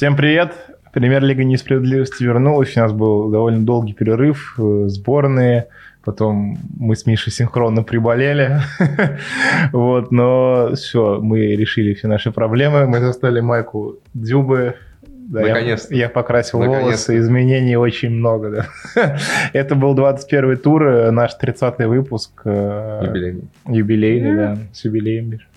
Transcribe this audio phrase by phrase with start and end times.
[0.00, 0.54] Всем привет!
[0.94, 2.74] Премьер-лига несправедливости вернулась.
[2.74, 5.66] У нас был довольно долгий перерыв, э, сборные.
[6.02, 8.62] Потом мы с Мишей синхронно приболели.
[9.74, 12.86] вот, но все, мы решили все наши проблемы.
[12.86, 14.76] Мы достали майку Дзюбы.
[15.02, 15.94] Да, Наконец-то.
[15.94, 16.84] Я, я покрасил Наконец-то.
[16.86, 18.64] волосы, изменений очень много.
[18.94, 19.18] Да.
[19.52, 22.40] Это был 21 тур, э, наш 30-й выпуск.
[22.46, 23.44] э, Юбилейный.
[23.68, 25.49] Юбилейный, да, с юбилеем, Миш.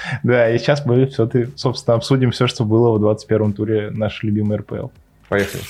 [0.22, 4.26] Да, и сейчас мы все, ты, собственно, обсудим все, что было в 21-м туре нашей
[4.26, 4.88] любимой РПЛ.
[5.28, 5.62] Поехали.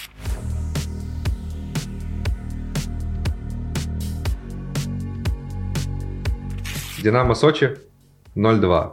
[7.02, 7.76] Динамо Сочи
[8.36, 8.92] 0-2.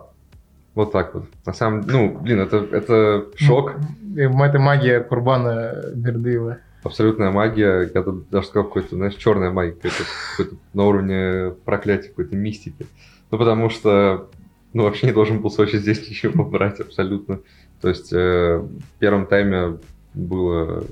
[0.76, 1.26] Вот так вот.
[1.46, 3.76] На самом ну, блин, это, это шок,
[4.16, 6.60] Это магия Курбана Бердыева.
[6.84, 7.90] абсолютная магия.
[7.94, 10.04] Я тут даже сказал, какой-то, знаешь, черная магия, какой-то,
[10.38, 12.86] какой-то на уровне проклятия, какой-то мистики.
[13.32, 14.30] Ну, потому что,
[14.74, 17.40] ну, вообще не должен был Сочи здесь ничего брать абсолютно.
[17.82, 19.78] То есть э, в первом тайме
[20.14, 20.84] было...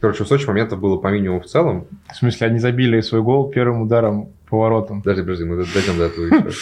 [0.00, 1.84] Короче, у Сочи моментов было по минимуму в целом.
[2.10, 5.02] В смысле, они забили свой гол первым ударом поворотом.
[5.02, 6.50] Подожди, подожди, мы дойдем до этого еще.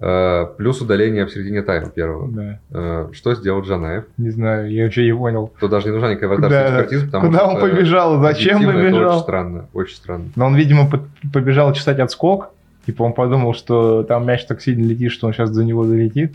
[0.00, 2.28] Э, Плюс удаление в середине тайма первого.
[2.30, 4.04] Да, Э, Что сделал Джанаев?
[4.16, 5.50] не знаю, я вообще не понял.
[5.58, 7.48] Тут даже не нужна никакая Куда, вратарская экспертиза, потому куда что...
[7.48, 9.10] он это побежал, зачем объективно это побежал?
[9.16, 10.24] очень странно, очень странно.
[10.36, 12.50] Но он, видимо, по- побежал читать отскок.
[12.88, 16.32] Типа он подумал, что там мяч так сильно летит, что он сейчас до него долетит.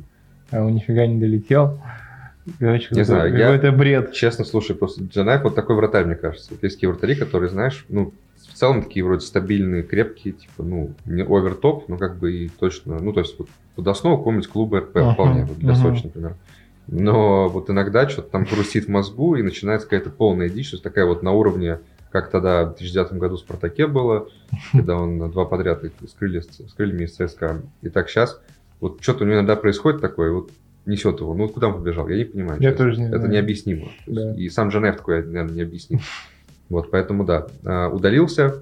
[0.52, 1.80] А он нифига не долетел.
[2.60, 4.14] Короче, Не знаю, я- какой-то бред.
[4.14, 6.52] Честно, слушай, просто Джанаев вот такой вратарь, мне кажется.
[6.52, 10.92] Вот есть такие вратари, которые, знаешь, ну, в целом такие вроде стабильные, крепкие, типа, ну,
[11.06, 14.82] не овертоп, но как бы и точно, ну, то есть вот под основу какого-нибудь клуба
[14.82, 15.82] РП Ага, вполне, вот для ага.
[15.82, 16.36] Сочи, например.
[16.88, 20.84] Но вот иногда что-то там грустит в мозгу, и начинается какая-то полная дичь, то есть
[20.84, 21.80] такая вот на уровне,
[22.14, 24.30] как тогда в 2009 году в «Спартаке» было,
[24.72, 27.62] когда он два подряд их с, крылья- с крыльями из ЦСКА.
[27.82, 28.40] И так сейчас,
[28.80, 30.52] вот что-то у него иногда происходит такое, вот
[30.86, 31.34] несет его.
[31.34, 32.08] Ну, вот куда он побежал?
[32.08, 32.62] Я не понимаю.
[32.62, 33.32] Я тоже не Это знаю.
[33.34, 33.88] необъяснимо.
[34.08, 34.34] Да.
[34.36, 36.02] И сам Женев такой, наверное, не объяснит.
[36.70, 37.48] Вот, поэтому да.
[37.66, 38.62] А, Удалился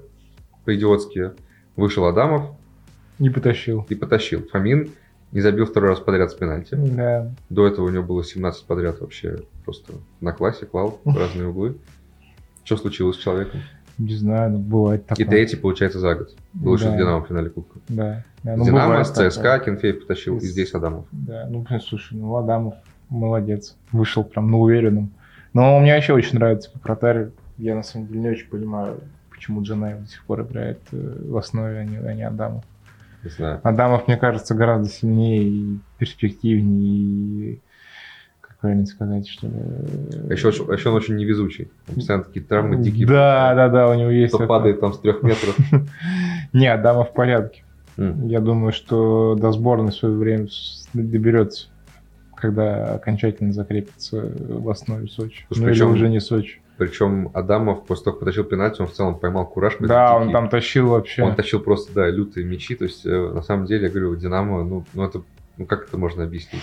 [0.64, 1.32] по-идиотски,
[1.76, 2.46] вышел Адамов
[3.18, 3.86] Не потащил.
[3.88, 4.46] и потащил.
[4.50, 4.90] Фомин
[5.32, 6.74] не забил второй раз подряд с пенальти.
[6.74, 7.32] Да.
[7.50, 11.76] До этого у него было 17 подряд вообще просто на классе, клал в разные углы.
[12.64, 13.60] Что случилось с человеком?
[13.98, 15.24] Не знаю, ну бывает такое.
[15.24, 16.34] И третий, получается, за год.
[16.54, 16.92] Был еще Да.
[16.92, 17.78] в Динамо в финале Кубка.
[17.88, 18.24] Да.
[18.42, 19.58] да ну, Динамо, с ЦСКА.
[19.60, 21.06] Кенфеев потащил, и здесь Адамов.
[21.12, 22.74] Да, ну, блин, слушай, ну, Адамов
[23.08, 23.76] молодец.
[23.92, 25.12] Вышел прям на уверенном.
[25.52, 27.28] Но мне вообще очень нравится как вратарь.
[27.58, 29.00] Я, на самом деле, не очень понимаю,
[29.30, 32.64] почему Джанаев до сих пор играет э, в основе, а не, а не Адамов.
[33.22, 33.60] Не знаю.
[33.62, 37.60] Адамов, мне кажется, гораздо сильнее и перспективнее, и,
[38.62, 39.48] правильно сказать, что...
[39.48, 41.68] А еще, очень- а еще он очень невезучий.
[41.88, 43.06] Он постоянно такие травмы дикие.
[43.06, 44.32] Да, да, да, у него есть...
[44.32, 44.46] То это.
[44.46, 45.58] падает там с трех метров.
[46.52, 47.64] Не, Адамов в порядке.
[47.98, 50.48] Я думаю, что до сборной в свое время
[50.94, 51.68] доберется,
[52.34, 55.44] когда окончательно закрепится в основе Сочи.
[55.50, 56.60] Ну или уже не Сочи.
[56.78, 59.76] Причем Адамов после того, как потащил пенальти, он в целом поймал кураж.
[59.80, 61.22] Да, он там тащил вообще.
[61.22, 62.74] Он тащил просто, да, лютые мячи.
[62.74, 65.22] То есть, э, на самом деле, я говорю, Динамо, ну, ну это,
[65.58, 66.62] ну как это можно объяснить?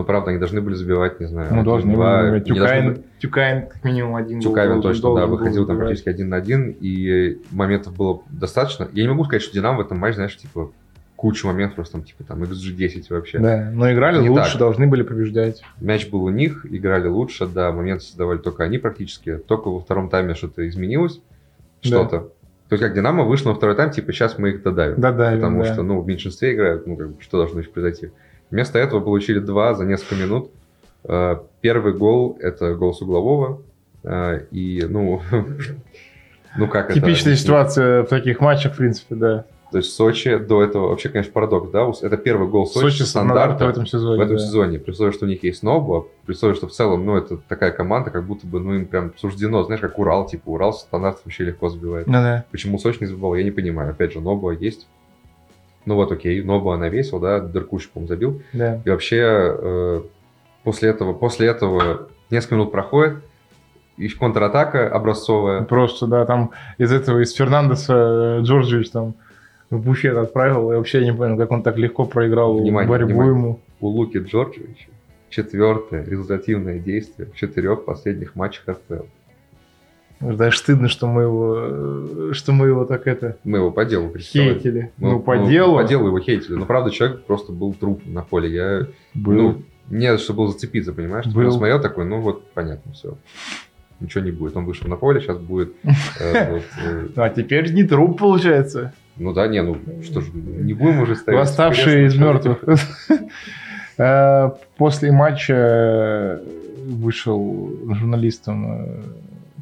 [0.00, 2.22] Ну, правда, они должны были забивать, не знаю, ну, должны два.
[2.22, 2.42] были.
[2.42, 6.08] Не должны Тюкаин как минимум один Тюкаевин должен- точно, да, должен был выходил там практически
[6.08, 8.88] один на один, и моментов было достаточно.
[8.94, 10.70] Я не могу сказать, что Динамо в этом матче, знаешь, типа,
[11.16, 13.40] кучу моментов, просто там, типа, там, XG10 вообще.
[13.40, 14.58] Да, но играли Не лучше, так.
[14.58, 15.62] должны были побеждать.
[15.78, 19.36] Мяч был у них, играли лучше, да, моменты создавали только они практически.
[19.36, 21.20] Только во втором тайме что-то изменилось,
[21.82, 22.30] что-то.
[22.70, 24.98] То есть как Динамо вышло на второй тайм, типа, сейчас мы их додавим.
[24.98, 25.72] Да, да, потому да.
[25.74, 28.12] что, ну, в меньшинстве играют, ну, как бы, что должно еще произойти.
[28.50, 30.50] Вместо этого получили два за несколько минут.
[31.04, 33.62] Э, Первый гол– это гол с углового.
[34.02, 35.20] Э, И, ну,
[36.56, 36.94] ну как это?
[36.94, 37.40] Типичная объяснить?
[37.40, 39.44] ситуация в таких матчах, в принципе, да.
[39.70, 41.88] То есть Сочи до этого, вообще, конечно, парадокс, да?
[42.02, 44.18] Это первый гол Сочи, Сочи стандарт в этом сезоне.
[44.18, 44.42] в этом да.
[44.42, 47.36] сезоне, при условии, что у них есть Нобу, при условии, что в целом, ну, это
[47.36, 51.20] такая команда, как будто бы, ну, им прям суждено, знаешь, как Урал, типа, Урал стандарт
[51.24, 52.08] вообще легко забивает.
[52.08, 52.44] Ну да.
[52.50, 53.90] Почему Сочи не забивал, я не понимаю.
[53.90, 54.88] Опять же, Нобу есть.
[55.86, 58.42] Ну вот, окей, Нобу навесил, да, Деркуш, по-моему, забил.
[58.52, 58.80] Да.
[58.84, 60.00] И вообще, э,
[60.62, 63.18] после этого, после этого несколько минут проходит,
[63.96, 65.62] и контратака образцовая.
[65.62, 69.14] Просто, да, там из этого, из Фернандеса э, Джорджевич там
[69.68, 70.72] в буфет отправил.
[70.72, 73.34] Я вообще не понял, как он так легко проиграл Внимание, борьбу внимание.
[73.34, 73.60] ему.
[73.80, 74.88] У Луки Джорджевича
[75.28, 79.04] четвертое результативное действие в четырех последних матчах РПЛ.
[80.20, 84.10] Даже стыдно, что мы его, э, что мы его так это Мы его по делу
[84.10, 84.52] критиковали.
[84.54, 84.92] хейтили.
[84.98, 86.56] Мы- Ну, по мы делу По делу его хейтили.
[86.56, 88.52] Но правда, человек просто был труп на поле.
[88.52, 89.32] Я, был.
[89.32, 91.24] ну, не за что было зацепиться, понимаешь?
[91.24, 91.46] Типа, Был.
[91.46, 93.16] Он смотрел такой, ну вот, понятно, все.
[93.98, 94.56] Ничего не будет.
[94.56, 95.72] Он вышел на поле, сейчас будет...
[95.84, 98.92] э, э, А теперь не труп, получается.
[99.16, 101.38] Ну да, не, ну что ж, не будем уже ставить...
[101.38, 102.62] Восставший из мертвых.
[104.76, 106.40] После матча
[106.86, 109.02] вышел журналистом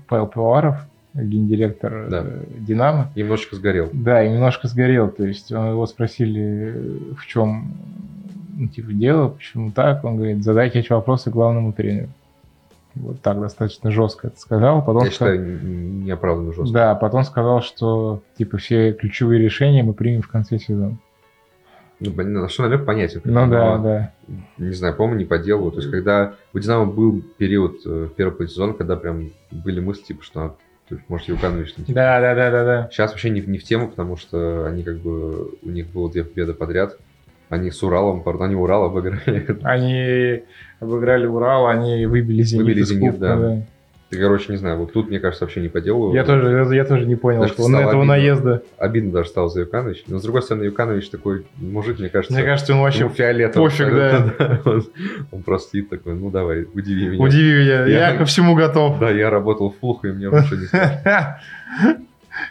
[0.08, 0.76] Павел Пивоваров,
[1.14, 2.22] гендиректор Да.
[2.24, 3.10] э, «Динамо».
[3.14, 3.88] Немножечко сгорел.
[3.92, 5.08] Да, и немножко сгорел.
[5.10, 7.72] То есть он- его спросили, в чем
[8.56, 10.04] ну, типа, дело, почему так.
[10.04, 12.08] Он говорит, задайте эти вопросы главному тренеру.
[12.96, 14.84] Вот так достаточно жестко это сказал.
[14.84, 15.60] Потом Я сказал- считаю,
[16.02, 16.72] неоправданно жестко.
[16.72, 20.96] Да, потом сказал, что типа все ключевые решения мы примем в конце сезона.
[22.00, 23.20] Ну, блин, на что намек понятен.
[23.24, 24.12] Ну да, но, да.
[24.58, 25.70] Не знаю, по-моему, не по делу.
[25.70, 30.04] То есть, когда у Динамо был период э, в первый полсезона, когда прям были мысли,
[30.04, 30.56] типа, что
[30.88, 32.88] то есть, может, Юканович там, типа, Да, да, да, да, да.
[32.90, 36.24] Сейчас вообще не, не в тему, потому что они как бы, у них было две
[36.24, 36.96] победы подряд.
[37.50, 39.58] Они с Уралом, пардон, они Урал обыграли.
[39.62, 40.42] Они
[40.80, 42.64] обыграли Урал, они выбили Зенит.
[42.64, 43.62] Выбили «Зенит», Кубка, да.
[44.10, 46.14] Ты, короче, не знаю, вот тут, мне кажется, вообще не по делу.
[46.14, 48.04] Я тоже, я тоже не понял, что он этого обидно.
[48.06, 48.62] наезда.
[48.78, 50.04] Обидно даже стало за Юканович.
[50.06, 53.64] Но, с другой стороны, Юканович такой мужик, мне кажется, Мне кажется, он вообще ему фиолетово.
[53.64, 54.84] пофиг, абсолютно, Он,
[55.30, 57.22] он просто сидит такой, ну давай, удиви меня.
[57.22, 57.86] удиви меня.
[57.86, 58.98] Я, Я- ко всему готов.
[58.98, 60.68] Да, я работал в и мне лучше не.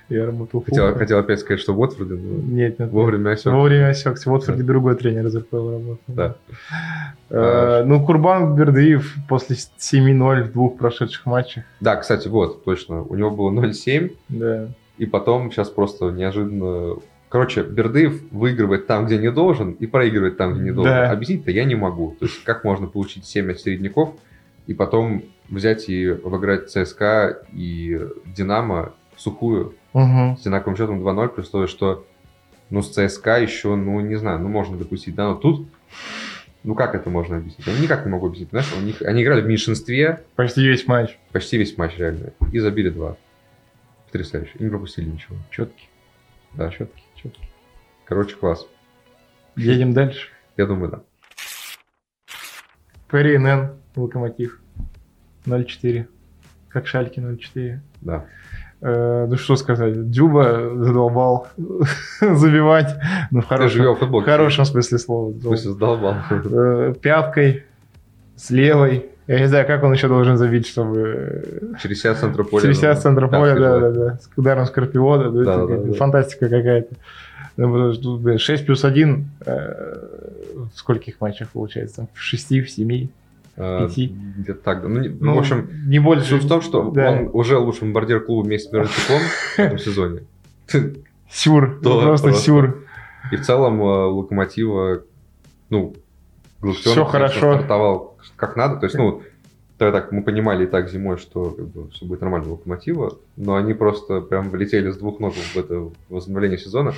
[0.10, 2.92] Я работал в Хотел, хотел опять сказать, что в Уотфорде, но Нет, нет.
[2.92, 3.52] вовремя осек.
[3.52, 4.30] Вовремя осекся.
[4.30, 6.00] Вот вроде другой тренер из РПЛ работал.
[6.08, 6.36] Да.
[7.30, 11.64] Э, Ну, Курбан Бердыев после 7-0 в двух прошедших матчах.
[11.80, 13.04] Да, кстати, вот, точно.
[13.04, 14.68] У него было 0-7, Да.
[14.98, 16.96] и потом сейчас просто неожиданно...
[17.30, 20.94] Короче, Бердыев выигрывает там, где не должен, и проигрывает там, где не должен.
[20.94, 21.12] Да.
[21.12, 22.16] Объяснить-то я не могу.
[22.20, 24.14] То есть как можно получить 7 от середняков,
[24.66, 30.38] и потом взять и обыграть ЦСКА и Динамо в сухую Угу.
[30.38, 32.06] с одинаковым счетом 2-0, при условии, что
[32.70, 35.68] ну, с ЦСКА еще, ну, не знаю, ну, можно допустить, да, но тут,
[36.64, 37.66] ну, как это можно объяснить?
[37.66, 41.18] Я никак не могу объяснить, знаешь, у них, они играли в меньшинстве Почти весь матч.
[41.32, 43.16] почти весь матч, реально, и забили два.
[44.06, 45.36] Потрясающе, и не пропустили ничего.
[45.50, 45.90] Четкий,
[46.54, 47.50] Да, четкий, четкий.
[48.06, 48.68] короче, класс.
[49.56, 50.30] Едем дальше.
[50.58, 51.02] Я думаю, да.
[53.08, 54.60] ПРНН, Локомотив.
[55.46, 56.08] 0-4.
[56.70, 57.80] Как Шальки 0-4.
[58.02, 58.26] Да.
[58.80, 61.48] Э, ну что сказать, Дюба задолбал
[62.22, 62.96] забивать,
[63.32, 65.32] ну в хорошем, в хорошем смысле слова.
[65.32, 66.16] В смысле, сдолбал.
[66.30, 67.64] Э, Пяткой,
[68.36, 69.08] с левой.
[69.26, 71.00] Я не знаю, как он еще должен забить, чтобы...
[71.00, 72.62] э, Через себя центра поля.
[72.62, 74.18] Через себя ну, с центра да, поля, да, да, да.
[74.20, 75.32] С ударом Скорпиона.
[75.32, 75.94] да, Да, да.
[75.94, 76.96] Фантастика какая-то.
[77.58, 82.08] Ну, что тут, блин, 6 плюс 1 в скольких матчах получается?
[82.14, 83.08] В 6, в 7?
[83.58, 84.16] А, Пяти.
[84.38, 84.84] Где-то так.
[84.84, 86.26] Ну, не- Ну, в общем, не больше.
[86.30, 87.12] суть в том, что да.
[87.12, 90.20] он уже лучший бомбардир клуба вместе с Мирончуком в этом сезоне.
[91.30, 92.44] Сюр, Да, просто, просто.
[92.46, 92.84] сюр.
[93.32, 95.02] И в целом э, Локомотива,
[95.70, 95.94] ну,
[96.62, 97.38] Всё конечно, хорошо.
[97.56, 98.78] стартовал как надо.
[98.78, 99.22] То есть, ну,
[99.78, 103.18] тогда так мы понимали и так зимой, что как бы, все будет нормально у Локомотива,
[103.36, 106.94] но они просто прям влетели с двух ног в это возобновление сезона.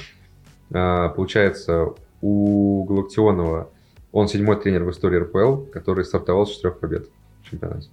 [0.72, 1.88] А, получается,
[2.22, 3.70] у Галактионова
[4.12, 7.10] он седьмой тренер в истории РПЛ, который стартовал с четырех побед
[7.44, 7.90] в чемпионате.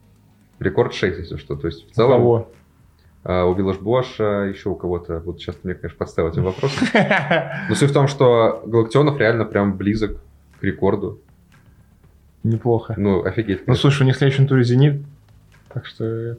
[0.59, 1.57] Рекорд 6, если что.
[1.57, 2.49] То есть, в У целом, кого?
[3.25, 6.87] а, у Виллаж Боша, еще у кого-то, вот сейчас ты мне, конечно, подставил этим вопросом.
[7.69, 10.17] Но суть в том, что Галактионов реально прям близок
[10.61, 11.21] к рекорду.
[12.43, 12.95] Неплохо.
[12.97, 13.67] Ну, офигеть.
[13.67, 15.03] Ну, слушай, у них в следующем туре «Зенит»,
[15.75, 16.39] так что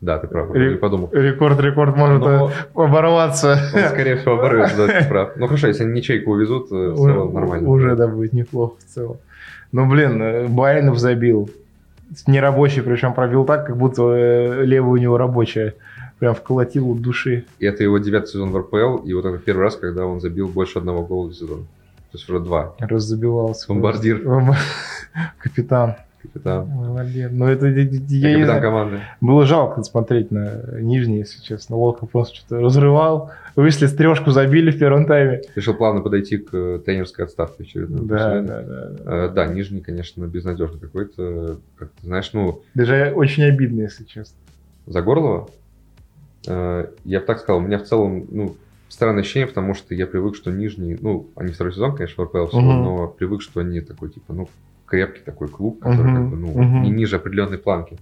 [0.00, 1.10] Да, ты прав, не подумал.
[1.12, 3.58] рекорд-рекорд может Но оборваться.
[3.74, 5.36] он, скорее всего, оборвется, да, ты прав.
[5.36, 7.68] Ну, хорошо, если они ничейку увезут, э, в целом нормально.
[7.68, 9.18] Уже, да, будет неплохо в целом.
[9.72, 11.50] Ну, блин, э, Баринов забил.
[12.26, 15.74] Нерабочий, причем пробил так, как будто э, левая у него рабочая.
[16.18, 17.44] Прям вколотил от души.
[17.58, 20.48] И это его девятый сезон в РПЛ, и вот это первый раз, когда он забил
[20.48, 21.60] больше одного гола в сезон.
[22.10, 22.74] То есть уже два.
[22.78, 23.66] Раззабивался.
[23.68, 24.22] Бомбардир.
[24.26, 24.56] Бомба-
[25.38, 25.94] Капитан.
[26.22, 26.66] Капитан.
[26.68, 27.30] Молодец.
[27.32, 29.00] Ну, это я- я- не Капитан команды.
[29.20, 31.76] Было жалко смотреть на нижний, если честно.
[31.76, 33.30] Лока просто что-то разрывал.
[33.56, 35.42] Высли трешку забили в первом тайме.
[35.56, 38.06] Решил плавно подойти к э, тренерской отставке очередной.
[38.06, 39.26] Да, да, да, да.
[39.26, 41.58] Э, Да, Нижний, конечно, безнадежный какой-то.
[41.78, 44.36] Как ты знаешь, ну, Даже очень обидно, если честно.
[44.86, 45.48] Загорлова,
[46.46, 48.56] э, я бы так сказал, у меня в целом, ну,
[48.88, 52.46] странное ощущение, потому что я привык, что Нижний, ну, они второй сезон, конечно, в РПЛ
[52.46, 52.82] всего, Мгм.
[52.84, 54.48] но привык, что они такой, типа, ну,
[54.90, 56.82] крепкий такой клуб, который, Мгм, как бы, ну, мгм.
[56.82, 57.96] не ниже определенной планки.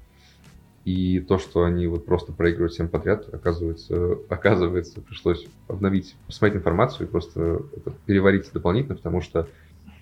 [0.84, 7.06] И то, что они вот просто проигрывают всем подряд, оказывается, оказывается, пришлось обновить, посмотреть информацию
[7.06, 9.48] и просто это переварить дополнительно, потому что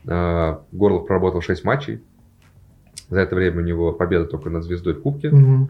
[0.06, 2.00] э, Горлов проработал 6 матчей.
[3.08, 5.68] За это время у него победа только над звездой в Кубке, Мгм.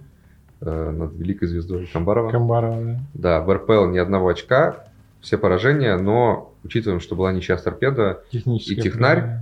[0.60, 2.30] э, над великой звездой Камбарова.
[2.30, 3.00] Камбарова, да.
[3.14, 4.84] Да, в РПЛ ни одного очка,
[5.22, 8.22] все поражения, но учитываем, что была ничья с торпеда.
[8.30, 8.40] И
[8.76, 9.40] технарь?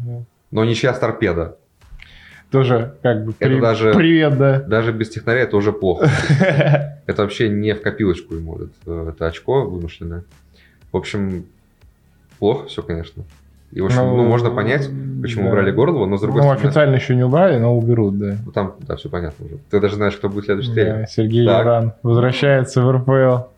[0.51, 1.59] но ничья с торпеда.
[2.51, 4.61] Тоже как бы Это при- даже- привет, да.
[4.61, 6.09] Даже без технаря это уже плохо.
[7.07, 10.25] Это вообще не в копилочку ему, это, это очко вымышленное.
[10.91, 11.45] В общем,
[12.39, 13.25] плохо все, конечно.
[13.73, 14.89] И, в общем, ну, Ну, можно понять,
[15.21, 15.49] почему да.
[15.51, 16.65] убрали Горлова, но с другой Ну, стороны...
[16.67, 18.37] официально еще не убрали, но уберут, да.
[18.47, 19.57] ну, Там, да, все понятно уже.
[19.71, 20.95] Ты даже знаешь, кто будет следующий тренер.
[21.01, 21.99] Да, Сергей Так.
[22.03, 23.49] Возвращается в РПЛ.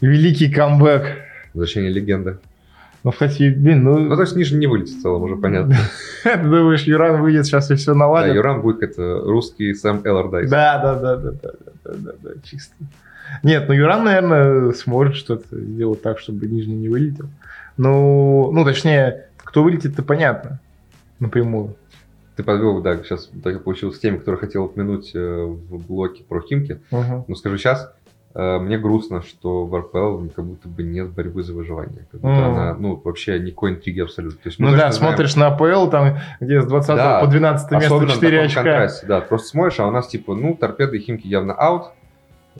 [0.00, 1.18] Великий камбэк.
[1.54, 2.38] Возвращение легенды.
[3.06, 4.00] Ну, хотя, блин, ну...
[4.00, 5.76] Ну, то есть Нижний не вылетит в целом, уже понятно.
[6.24, 8.30] Ты думаешь, Юран выйдет, сейчас и все наладит?
[8.30, 10.50] Да, Юран будет это русский Сэм Эллардайс.
[10.50, 11.50] Да, да, да, да, да,
[11.84, 12.74] да, да, да, чисто.
[13.44, 17.26] Нет, ну Юран, наверное, сможет что-то сделать так, чтобы Нижний не вылетел.
[17.76, 20.58] Ну, ну, точнее, кто вылетит-то понятно
[21.20, 21.76] напрямую.
[22.34, 26.40] Ты подвел, да, сейчас так получилось с теми, которые хотел упомянуть э, в блоке про
[26.40, 26.80] Химки.
[26.90, 27.26] Угу.
[27.28, 27.94] Ну, скажу сейчас,
[28.38, 32.06] мне грустно, что в РПЛ как будто бы нет борьбы за выживание.
[32.12, 32.44] Как будто Мгм.
[32.52, 34.38] она, ну, вообще никакой интриги абсолютно.
[34.42, 37.70] То есть Ну да, знаем- смотришь на АПЛ, там, где с 20 Да, по 12
[37.70, 38.62] место Особенно в 4 таком очка.
[38.62, 39.20] контрасте, да.
[39.22, 41.84] Просто смотришь, а у нас типа, ну, торпеды и химки явно аут,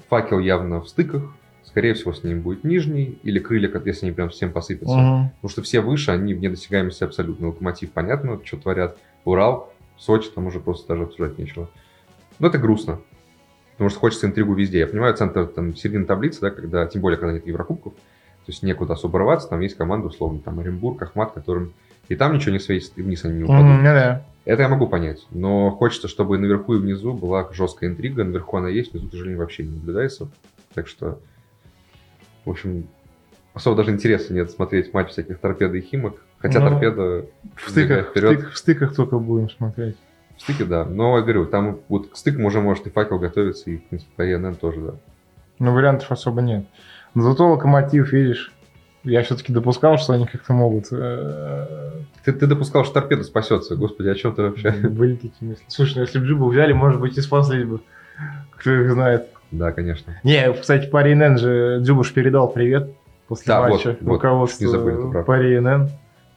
[0.08, 1.22] факел явно в стыках,
[1.64, 4.96] скорее всего, с ним будет нижний, или крылья, если они прям всем посыпятся.
[4.96, 5.30] Мгм.
[5.36, 7.48] Потому что все выше, они в недосягаемости абсолютно.
[7.48, 8.96] Локомотив, понятно, что творят.
[9.26, 11.68] Урал, Сочи, там уже просто даже обсуждать нечего.
[12.38, 12.98] Но это грустно.
[13.76, 14.78] Потому что хочется интригу везде.
[14.80, 18.62] Я понимаю, центр, там, середина таблицы, да, когда, тем более, когда нет Еврокубков, то есть
[18.62, 21.72] некуда особо рваться, там есть команда, условно, там, Оренбург, Ахмат, которым
[22.08, 23.64] и там ничего не светит, и вниз они не упадут.
[23.66, 24.22] Мгм, да-да.
[24.44, 28.22] Это я могу понять, но хочется, чтобы и наверху, и внизу была жесткая интрига.
[28.24, 30.28] Наверху она есть, внизу, к сожалению, вообще не наблюдается.
[30.72, 31.18] Так что,
[32.44, 32.86] в общем,
[33.54, 36.22] особо даже интереса нет смотреть матч всяких торпеды и химок.
[36.38, 38.40] Хотя Ну, торпеда В стыках, вперед.
[38.52, 39.96] в стыках только будем смотреть.
[40.36, 40.84] В стыке, да.
[40.84, 44.12] Но я говорю, там вот к стыкам уже может и факел готовиться, и, в принципе,
[44.16, 44.94] по ЕНН тоже, да.
[45.58, 46.66] Но вариантов особо нет.
[47.14, 48.52] Но зато локомотив, видишь,
[49.04, 53.76] я все-таки допускал, что они как-то могут э, Ты, ты допускал, что торпеда спасется.
[53.76, 54.70] Господи, о чем ты вообще?
[54.88, 55.64] Были такие мысли.
[55.68, 57.80] Слушай, ну если бы Джибу взяли, может быть, и спаслись бы.
[58.58, 59.28] Кто их знает.
[59.50, 60.18] Да, конечно.
[60.24, 62.90] Не, кстати, по РНН же Дзюбуш передал привет
[63.28, 65.24] после Да, вот, матча вот, руководству прав.
[65.24, 65.90] по РНН.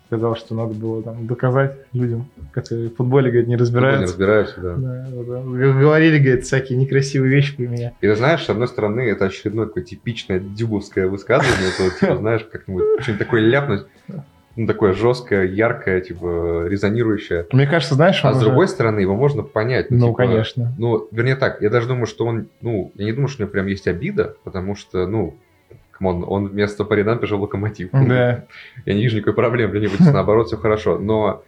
[0.10, 4.02] Сказал, что надо было там доказать людям, которые в футболе, говорит, не Не разбираются.
[4.08, 4.76] разбираются, да.
[4.76, 7.90] Да, Говорили, говорит, всякие некрасивые вещи про меня.
[8.02, 12.44] И ты знаешь, с одной стороны, это очередное такое типичное дюбовское высказывание, вот, типа, знаешь,
[12.52, 13.86] как-нибудь что-нибудь такое ляпнуть,
[14.56, 17.46] ну, такое жесткое, яркое, типа, резонирующее.
[17.54, 19.92] Мне кажется, знаешь, А с уже- другой стороны, его можно понять.
[19.92, 20.74] Ну, типа, конечно.
[20.80, 23.52] Ну, вернее так, я даже думаю, что он, ну, я не думаю, что у него
[23.52, 25.38] прям есть обида, потому что, ну,
[26.00, 27.90] come on, он вместо Пари НН пришел в Локомотив.
[27.92, 28.46] Да.
[28.86, 30.98] Я не вижу никакой проблемы для него, наоборот, все хорошо.
[30.98, 31.44] Но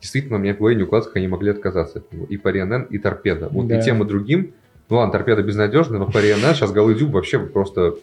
[0.00, 2.26] действительно, у меня в голове не как они могли отказаться от него.
[2.28, 3.48] И по РНН, и торпеда.
[3.50, 3.78] Вот Да.
[3.78, 4.52] и тем, и другим.
[4.88, 7.96] Ну ладно, Торпедо безнадежное, но Пари НН сейчас голы Дзюбы вообще просто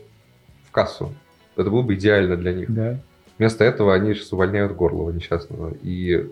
[0.68, 1.14] в кассу.
[1.56, 2.74] Это было бы идеально для них.
[2.74, 3.00] Да.
[3.38, 5.74] Вместо этого они сейчас увольняют Горлова несчастного.
[5.82, 6.30] И,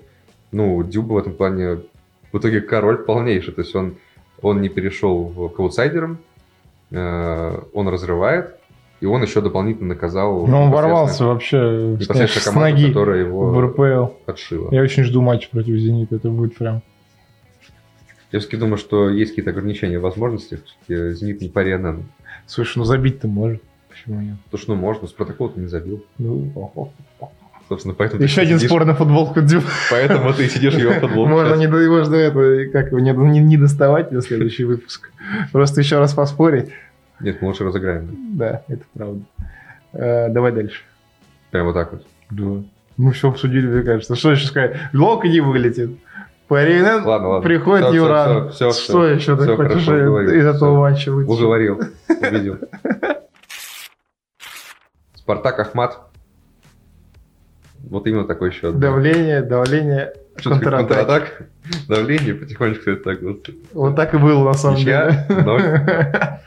[0.52, 1.80] ну, Дзюба в этом плане
[2.32, 3.54] в итоге король полнейший.
[3.54, 3.96] То есть он,
[4.42, 6.20] он не перешел к аутсайдерам,
[6.92, 8.56] э, он разрывает,
[9.02, 10.46] и он еще дополнительно наказал...
[10.46, 14.14] Но он ворвался вообще с, команду, ноги которая в его РПЛ.
[14.28, 14.70] отшила.
[14.72, 16.16] Я очень жду матч против Зенита.
[16.16, 16.84] Это будет прям...
[18.32, 20.60] Я все-таки думаю, что есть какие-то ограничения в возможностях.
[20.64, 22.04] Всё-таки Зенит не по РНН.
[22.46, 23.62] Слушай, ну забить-то может.
[23.90, 24.36] Почему нет?
[24.52, 26.06] То, что ну, можно, с протокола не забил.
[26.18, 26.92] Ну.
[27.68, 29.62] Собственно, поэтому Еще один сидишь- спор на футболку Дю.
[29.90, 31.32] Поэтому ты сидишь в его футболке.
[31.32, 35.10] Можно не, можно это, как его, не, не, не доставать на следующий выпуск.
[35.52, 36.70] Просто еще раз поспорить.
[37.22, 38.38] Нет, мы лучше разыграем.
[38.38, 39.22] Да, это правда.
[39.94, 40.82] Э, давай дальше.
[41.52, 42.06] Прям вот так вот.
[42.30, 42.64] Да.
[42.98, 44.16] Мы все обсудили, мне кажется.
[44.16, 44.78] Что еще сказать?
[44.94, 45.92] Лок не вылетит.
[46.48, 47.48] По РНН Ладно, ладно.
[47.48, 48.50] приходит всё, Юран.
[48.50, 50.76] всё, всё, Что еще ты всё, хочешь хорошо, из этого всё.
[50.80, 51.30] матча выйти?
[51.30, 51.82] Уговорил.
[52.10, 52.58] Убедил.
[55.16, 56.00] Спартак Ахмат.
[57.90, 58.78] Вот именно такой счет.
[58.80, 60.78] Давление, давление, контратака.
[60.78, 61.42] контратак?
[61.88, 63.50] Давление потихонечку это так вот.
[63.74, 65.42] Вот так и было на самом Ничья, деле.
[65.44, 65.62] ноль.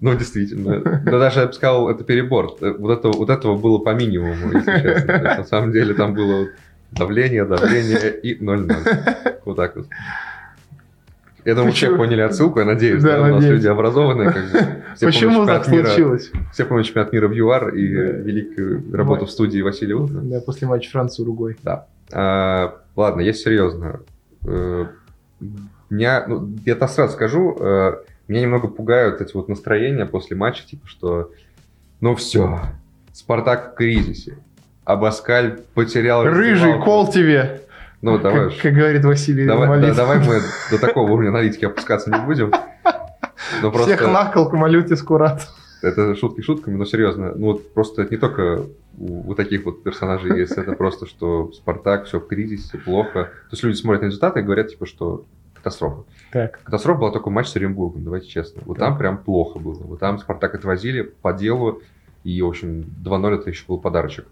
[0.00, 0.80] Ну, действительно.
[0.80, 2.56] Да даже, я бы сказал, это перебор.
[2.60, 5.12] Вот этого, вот этого было по минимуму, если честно.
[5.12, 6.48] Есть, на самом деле там было
[6.92, 9.36] давление, давление и 0-0.
[9.44, 9.86] Вот так вот.
[11.44, 11.98] Я думаю, все Почему?
[12.04, 13.02] поняли отсылку, я надеюсь.
[13.02, 13.54] Да, Да, у нас надеюсь.
[13.56, 14.32] люди образованные.
[14.32, 14.58] Как бы.
[14.96, 16.32] Все Почему так мира- случилось?
[16.52, 18.00] Все помнят чемпионат мира в ЮАР и Да.
[18.02, 20.20] великую работу в студии Василия Утна.
[20.22, 21.56] Да, после матча Франция-Уругвай.
[22.12, 24.00] А, ладно, если серьезно.
[24.46, 24.86] Э,
[25.90, 27.92] меня, ну, я-то сразу скажу, э,
[28.28, 31.30] меня немного пугают эти вот настроения после матча, типа, что
[32.00, 32.60] ну все,
[33.12, 34.38] Спартак в кризисе.
[34.84, 36.24] Абаскаль потерял...
[36.24, 36.84] Рыжий, раздевалку.
[36.84, 37.62] кол тебе,
[38.02, 40.40] Ну, давай, как, как говорит Василий давай, да, давай мы
[40.70, 42.52] до такого уровня аналитики опускаться не будем.
[43.62, 45.48] Но Всех просто нахал к Малюте Скурат.
[45.80, 47.32] это шутки шутками, но серьезно.
[47.34, 48.64] Ну вот просто это не только
[48.98, 53.24] у, у таких вот персонажей есть, это просто, что Спартак, все в кризисе, плохо.
[53.24, 55.24] То есть люди смотрят на результаты и говорят, типа, что
[55.64, 56.04] катастрофа.
[56.30, 58.62] Так, Катастрофа была только матч с Оренбургом, давайте честно.
[58.66, 58.98] Вот там Так.
[58.98, 59.74] прям плохо было.
[59.82, 61.80] Вот там Спартак отвозили по делу,
[62.22, 64.26] и, в общем, 2-0 это еще был подарочек.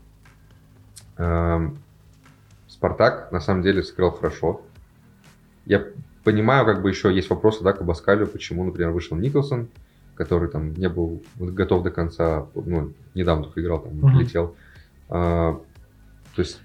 [1.16, 1.78] Эм,
[2.68, 4.60] Спартак на самом деле сыграл хорошо.
[5.66, 5.84] Я
[6.24, 9.68] понимаю, как бы еще есть вопросы, да, к Абаскалю, почему, например, вышел Николсон,
[10.14, 14.20] который там не был готов до конца, ну, недавно только играл, там, Мгм.
[14.20, 14.54] летел.
[15.08, 15.54] А,
[16.34, 16.60] то есть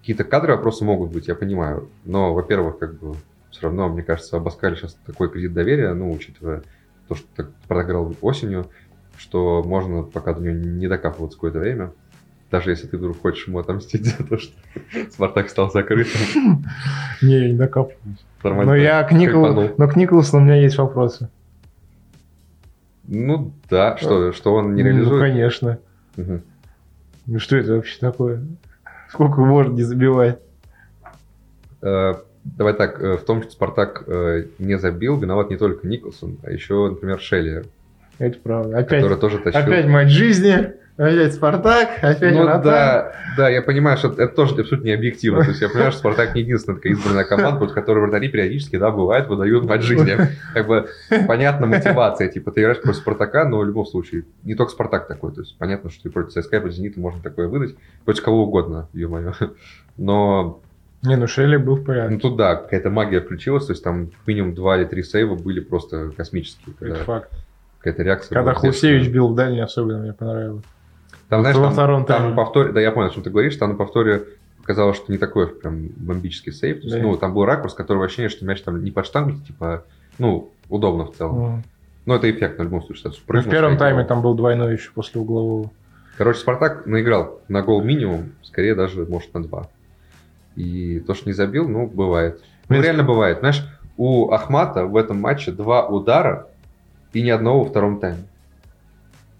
[0.00, 1.88] какие-то кадры вопросы могут быть, я понимаю.
[2.04, 3.14] Но, во-первых, как бы
[3.50, 6.62] все равно, мне кажется, Абаскаль сейчас такой кредит доверия, ну, учитывая
[7.08, 8.68] то, что так проиграл осенью,
[9.16, 11.92] что можно пока до него не докапываться какое-то время.
[12.50, 14.52] Даже если ты вдруг хочешь ему отомстить за то, что
[15.10, 16.64] Спартак стал закрытым.
[17.22, 18.24] Не, я не докапываюсь.
[18.42, 19.44] Нормально Но я к Никол...
[19.44, 19.74] кайфанул.
[19.76, 21.28] Но к Николсу у меня есть вопросы.
[23.06, 25.20] Ну да, что, что он не Ну, реализует.
[25.20, 25.78] конечно.
[26.16, 26.42] Мгм.
[27.26, 28.42] Ну что это вообще такое?
[29.10, 30.38] Сколько можно не забивать?
[32.44, 36.50] Давай так, э, в том, что Спартак э, не забил, виноват не только Николсон, а
[36.50, 37.66] еще, например, Шеллер,
[38.18, 38.78] Это правда.
[38.78, 39.60] Опять, который тоже тащил.
[39.60, 44.86] опять матч жизни, опять Спартак, опять Ну да, да, я понимаю, что это тоже абсолютно
[44.86, 45.42] не объективно.
[45.42, 48.76] То есть я понимаю, что Спартак не единственная такая избранная команда, против которой вратари периодически,
[48.76, 50.16] да, бывает, выдают матч жизни.
[50.54, 50.88] Как бы
[51.28, 55.32] понятна мотивация, типа ты играешь против Спартака, но в любом случае не только Спартак такой.
[55.32, 57.74] То есть понятно, что и против ЦСКА, и против Зенита можно такое выдать,
[58.06, 59.34] против кого угодно, ё-моё.
[59.98, 60.62] Но
[61.02, 62.14] Не, ну Шелли был в порядке.
[62.14, 65.60] ну, тут да, какая-то магия включилась, то есть там минимум два или три сейва были
[65.60, 66.74] просто космические.
[66.80, 67.30] Это факт.
[67.78, 68.34] какая-то реакция.
[68.34, 69.08] Когда естественная.
[69.08, 70.64] бил в дальний, особенно мне понравилось.
[71.30, 72.30] Там, знаешь, Во там, втором там тайме.
[72.30, 74.24] на повторе, да, я понял, о чем ты говоришь, там на повторе
[74.58, 76.80] показалось, что не такой прям бомбический сейв.
[76.80, 77.02] То есть, Да.
[77.02, 79.84] ну, там был ракурс, который ощущение, что мяч там не под штангу, типа,
[80.18, 81.36] ну, удобно в целом.
[81.36, 81.62] Ну,
[82.06, 83.12] Но это эффектно в любом случае.
[83.28, 85.70] ну, в первом тайме там был двойной еще после углового.
[86.18, 89.68] Короче, Спартак наиграл на гол минимум, скорее даже, может, на два.
[90.56, 92.40] И то, что не забил, ну, бывает.
[92.68, 93.38] Ну, Блин, реально бывает.
[93.40, 93.64] Знаешь,
[93.96, 96.48] у Ахмата в этом матче два удара
[97.12, 98.24] и ни одного во втором тайме.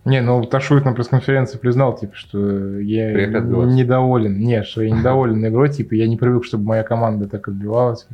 [0.04, 4.38] Не, ну Ташует на пресс-конференции признал, типа, что я недоволен.
[4.38, 8.06] Не, что я недоволен игрой, типа, я не привык, чтобы моя команда так отбивалась.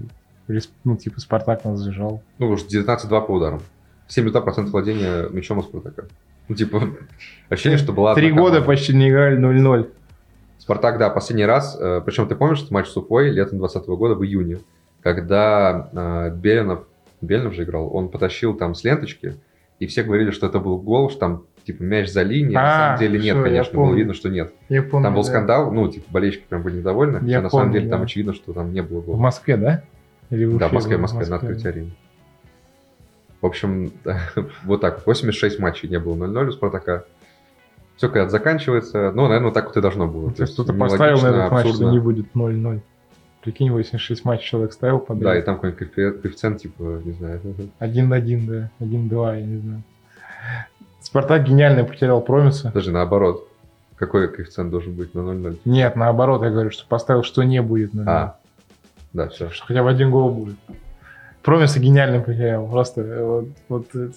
[0.85, 2.23] Ну, типа, Спартак нас зажал.
[2.38, 3.61] Ну, уж 19-2 по ударам.
[4.09, 6.05] 72% владения мячом у Спартака.
[6.49, 6.83] Ну, типа,
[7.49, 8.15] ощущение, что была...
[8.15, 8.67] Три года команда.
[8.67, 9.89] почти не играли 0-0.
[10.67, 14.15] Спартак, да, последний раз, э, причем ты помнишь этот матч с Уфой летом 2020 года
[14.17, 14.59] в июне,
[15.00, 16.89] когда э, Белинов,
[17.21, 19.37] Белинов же играл, он потащил там с ленточки,
[19.79, 22.67] и все говорили, что это был гол, что там типа мяч за линией, а, на
[22.69, 23.97] А, самом деле нет, всё, я конечно, было помню.
[23.99, 24.52] видно, что нет.
[24.69, 25.29] Я помню, Там был да.
[25.29, 28.05] скандал, ну, типа, болельщики прям были недовольны, Я хотя на самом помню, деле там да.
[28.07, 29.17] очевидно, что там не было В гола.
[29.19, 29.85] Москве, да?
[30.31, 31.00] Или в Да, в Москве, в?
[31.00, 31.91] Москве, на открытии арены.
[33.41, 33.93] В общем,
[34.65, 35.07] вот так.
[35.07, 37.05] 86 матчей не было 0-0 у Спартака.
[37.97, 39.11] Все когда заканчивается.
[39.15, 40.30] Ну, наверное, так вот и должно было.
[40.30, 42.80] То есть кто-то поставил на этот матч, что не будет 0-0.
[43.43, 45.45] Прикинь, 86 матчей человек ставил Да, и подряд.
[45.45, 47.41] там какой-нибудь коэффи- коэффициент, типа, не знаю.
[47.80, 48.71] 1-1, да.
[48.80, 49.82] 1-2, я не знаю.
[51.00, 52.71] Спартак гениально потерял промиса.
[52.75, 53.49] Даже наоборот.
[53.97, 55.59] Какой коэффициент должен быть на 0-0?
[55.65, 58.37] Нет, наоборот, я говорю, что поставил, что не будет 0 А,
[59.15, 59.49] да, все.
[59.49, 60.56] Что хотя бы один гол будет.
[61.47, 62.69] Промиса гениально потерял.
[62.69, 64.09] Просто э, вот, вот э,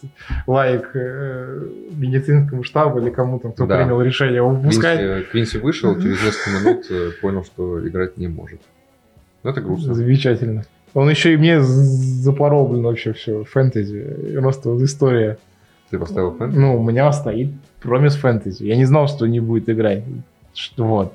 [0.47, 3.77] лайк э, медицинскому штабу или кому-то, кто Да.
[3.77, 4.99] принял решение его выпускать.
[4.99, 8.59] Квинси, Квинси вышел, через несколько минут э, понял, что играть не может.
[9.43, 9.93] Ну, это грустно.
[9.93, 10.63] Замечательно.
[10.95, 13.43] Он еще и мне з- запорол, блин, вообще все.
[13.43, 14.35] Фэнтези.
[14.41, 15.37] Просто вот история.
[15.91, 16.51] Ты поставил фэн?
[16.53, 18.63] Ну, у меня стоит промис фэнтези.
[18.65, 20.03] Я не знал, что не будет играть.
[20.55, 21.13] Что- Вот.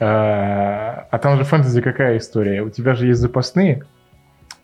[0.00, 2.62] А а там же фэнтези какая история?
[2.62, 3.84] У тебя же есть запасные,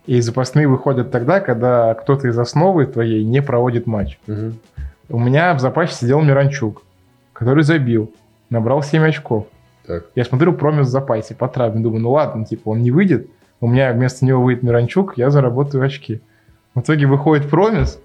[0.07, 4.19] и запасные выходят тогда, когда кто-то из основы твоей не проводит матч.
[4.27, 4.59] Мгм.
[5.09, 6.83] У меня в запасе сидел Миранчук,
[7.33, 8.11] который забил,
[8.49, 9.47] набрал 7 очков.
[9.85, 10.05] Так.
[10.15, 13.27] Я смотрю промис в запасе по травме, думаю, ну ладно, типа он не выйдет,
[13.61, 16.21] у меня вместо него выйдет Миранчук, я заработаю очки.
[16.73, 17.99] В итоге выходит промис,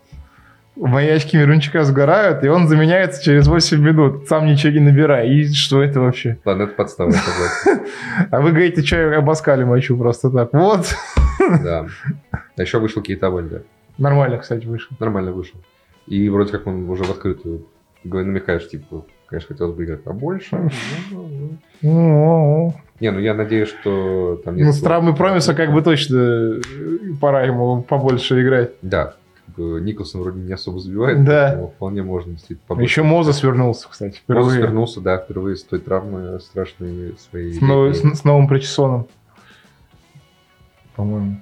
[0.76, 5.26] мои очки Миранчука сгорают, и он заменяется через 8 минут, сам ничего не набирая.
[5.26, 6.38] И что это вообще?
[6.44, 7.12] Ладно, это подстава.
[8.30, 10.52] А вы говорите, что я обоскали мочу просто так.
[10.52, 10.86] Вот.
[11.62, 11.86] Да.
[12.32, 13.62] А еще вышел Кейта Вальда.
[13.98, 14.94] Нормально, кстати, вышел.
[15.00, 15.58] Нормально вышел.
[16.06, 17.66] И вроде как он уже в открытую
[18.04, 20.70] намекаешь, типа, конечно, хотелось бы играть побольше.
[23.00, 24.66] Не, ну я надеюсь, что там нет...
[24.66, 26.60] Ну, с травмой промиса как бы точно э,
[27.18, 28.72] пора ему побольше играть.
[28.82, 29.14] Да.
[29.58, 31.46] Николсон вроде не особо забивает, Да.
[31.48, 32.90] поэтому вполне можно действительно побольше.
[32.90, 34.60] Еще Моза свернулся, кстати, Мозес впервые.
[34.62, 37.52] вернулся, да, впервые с той травмы страшной своей.
[37.52, 37.94] С, летней.
[38.14, 39.06] с- с новым причесоном.
[40.96, 41.40] По-моему.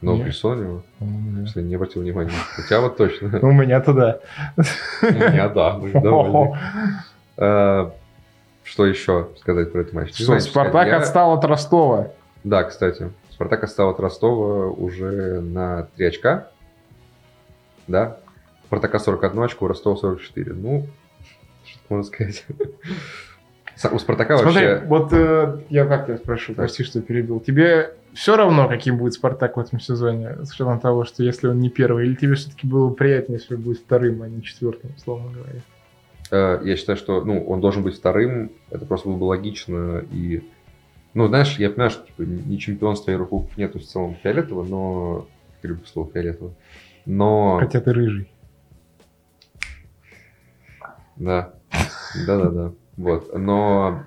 [0.00, 1.40] Но его, По-моему, да.
[1.42, 2.32] если не обратил внимания.
[2.68, 3.38] Тебя вот точно.
[3.42, 4.18] У меня-то да.
[4.56, 6.58] У меня да, мы довольны.
[7.36, 7.92] А,
[8.64, 10.14] Что еще сказать про этот матч?
[10.20, 12.08] Что, Спартак отстал от Ростова.
[12.44, 13.10] Да, кстати.
[13.30, 16.48] Спартак отстал от Ростова уже на 3 очка.
[17.88, 18.18] Да.
[18.66, 20.54] Спартака 41 очко, Ростова 44.
[20.54, 20.86] Ну,
[21.64, 22.44] что можно сказать.
[23.90, 24.86] У Спартака Смотри, вообще...
[24.86, 27.40] вот э, я как тебя спрошу, прости, что перебил.
[27.40, 31.58] Тебе все равно, каким будет Спартак в этом сезоне, с учетом того, что если он
[31.58, 35.32] не первый, или тебе все-таки было приятнее, если он будет вторым, а не четвертым, условно
[35.32, 35.60] говоря?
[36.30, 40.42] Э, я считаю, что ну, он должен быть вторым, это просто было бы логично, и
[41.14, 45.26] ну, знаешь, я понимаю, что типа, ни чемпионства и руков нету в целом фиолетового, но...
[45.62, 46.52] Люблю слово фиолетово.
[47.06, 47.58] Но...
[47.58, 48.32] Хотя ты рыжий.
[51.16, 51.54] Да.
[52.26, 52.72] Да-да-да.
[52.96, 53.36] Вот.
[53.36, 54.04] Но...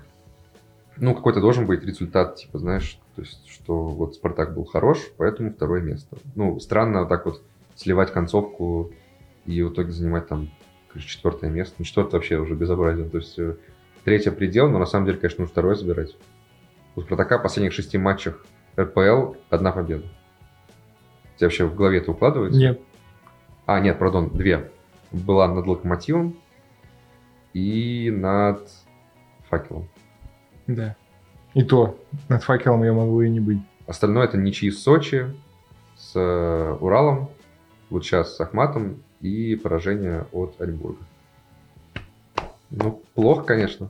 [0.97, 5.51] Ну, какой-то должен быть результат, типа, знаешь, то есть, что вот Спартак был хорош, поэтому
[5.51, 6.17] второе место.
[6.35, 7.41] Ну, странно вот так вот
[7.75, 8.91] сливать концовку
[9.45, 10.49] и в итоге занимать там
[10.97, 11.75] четвертое место.
[11.79, 13.09] Ну, четвертое вообще уже безобразие.
[13.09, 13.57] То есть, э,
[14.05, 16.15] третье предел, но на самом деле, конечно, нужно второе забирать.
[16.95, 18.45] У Спартака в последних шести матчах
[18.79, 20.05] РПЛ одна победа.
[21.35, 22.59] У тебя вообще в голове это укладывается?
[22.59, 22.79] Нет.
[23.65, 24.71] А, нет, пардон, две.
[25.11, 26.37] Была над Локомотивом
[27.53, 28.69] и над
[29.49, 29.89] Факелом.
[30.67, 30.95] Да.
[31.53, 33.59] И то, над Факелом я могу и не быть.
[33.87, 35.25] Остальное это ничьи с Сочи,
[35.95, 37.29] с э, Уралом,
[37.89, 41.03] вот сейчас с Ахматом и поражение от Оренбурга.
[42.71, 43.89] Ну, плохо, конечно.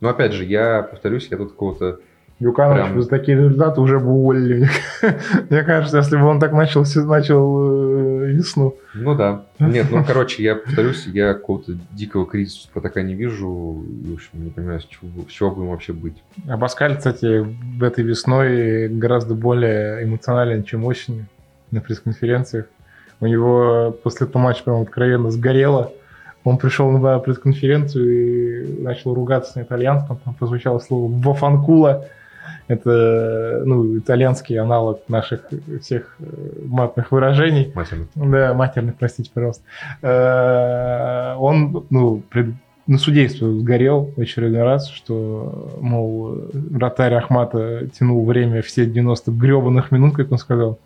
[0.00, 2.00] Но опять же, я повторюсь, я тут какого-то
[2.40, 3.02] Юканович Прям...
[3.02, 4.66] за такие результаты уже бы уволили.
[5.50, 8.76] Мне кажется, если бы он так начал, начал э, весну.
[8.94, 9.42] Ну да.
[9.58, 13.84] Нет, ну короче, я повторюсь, я какого-то дикого кризиса пока не вижу.
[14.04, 16.22] И, в общем, не понимаю, с чего, с чего им вообще быть.
[16.48, 21.26] А Паскаль, кстати, в этой весной гораздо более эмоционален, чем осенью
[21.70, 22.64] на пресс-конференциях.
[23.20, 25.92] У него после этого матча прям откровенно сгорело.
[26.44, 30.18] Он пришел на пресс-конференцию и начал ругаться на итальянском.
[30.24, 32.06] Там прозвучало слово «вафанкула».
[32.68, 35.48] Это ну, итальянский аналог наших
[35.80, 36.24] всех э,
[36.66, 37.72] матных выражений.
[37.74, 38.08] Матерных.
[38.14, 39.62] Да, матерных, простите, пожалуйста.
[40.02, 42.54] Э, он ну, пред,
[42.86, 49.92] на судейство сгорел в очередной раз, что, мол, вратарь Ахмата тянул время все 90 гребаных
[49.92, 50.78] минут, как он сказал.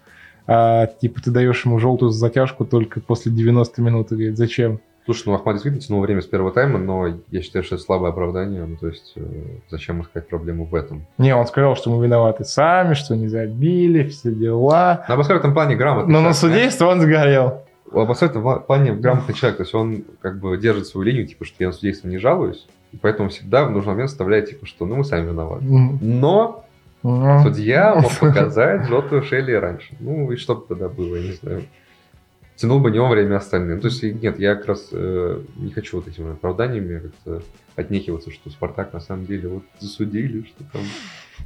[0.46, 4.12] А типа ты даешь ему желтую затяжку только после 90 минут.
[4.12, 4.80] И говорит, зачем?
[5.04, 8.10] Слушай, ну Ахмад действительно тянул время с первого тайма, но я считаю, что это слабое
[8.10, 8.64] оправдание.
[8.64, 9.22] Ну, то есть, э,
[9.68, 11.04] зачем искать проблему в этом?
[11.18, 15.04] Не, он сказал, что мы виноваты сами, что не забили, все дела.
[15.06, 16.10] На Абаскар в этом плане грамотно.
[16.10, 17.64] Но на судейство он сгорел.
[17.92, 19.58] У Абаскар в этом плане грамотный человек.
[19.58, 22.66] То есть, он как бы держит свою линию, типа, что я на судейство не жалуюсь.
[22.92, 25.64] И поэтому всегда в нужный момент вставляет, типа, что ну мы сами виноваты.
[25.64, 26.64] Но
[27.02, 29.94] судья мог показать желтую Шелли раньше.
[30.00, 31.64] Ну, и что бы тогда было, я не знаю
[32.56, 33.80] тянул бы не вовремя остальным.
[33.80, 37.42] То есть, нет, я как раз э, не хочу вот этими оправданиями как-то
[37.76, 40.82] отнекиваться, что Спартак на самом деле вот засудили, что там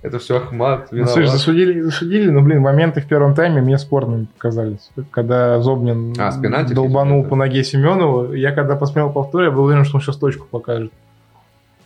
[0.03, 1.16] это все Ахмат виноват.
[1.16, 4.90] Ну, слушай, засудили, засудили, но, блин, моменты в первом тайме мне спорными показались.
[5.11, 9.97] Когда Зобнин а, долбанул по ноге Семенову, я когда посмотрел повтор, я был уверен, что
[9.97, 10.92] он сейчас точку покажет.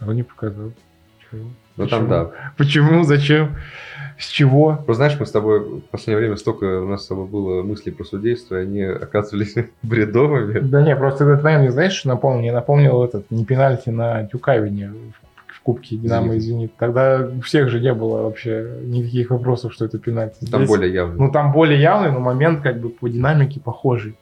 [0.01, 0.73] А он не показал.
[1.31, 1.49] Чего?
[1.77, 2.31] Ну там да.
[2.59, 3.05] Почему?
[3.05, 3.57] Зачем?
[4.23, 4.77] С чего?
[4.77, 7.91] Просто знаешь, мы с тобой в последнее время столько у нас с тобой было мыслей
[7.91, 10.61] про судейство, и они оказывались бредовыми.
[10.61, 12.39] Да не, просто этот момент, не знаешь, что напомнил?
[12.39, 14.93] Мне напомнил этот, не пенальти на Тюкавине
[15.49, 16.73] в Кубке Динамо и Зенит.
[16.79, 20.37] Тогда у всех же не было вообще никаких вопросов, что это пенальти.
[20.37, 21.19] Здесь, там более явный.
[21.19, 24.17] Ну, там более явный, но момент как бы по динамике похожий.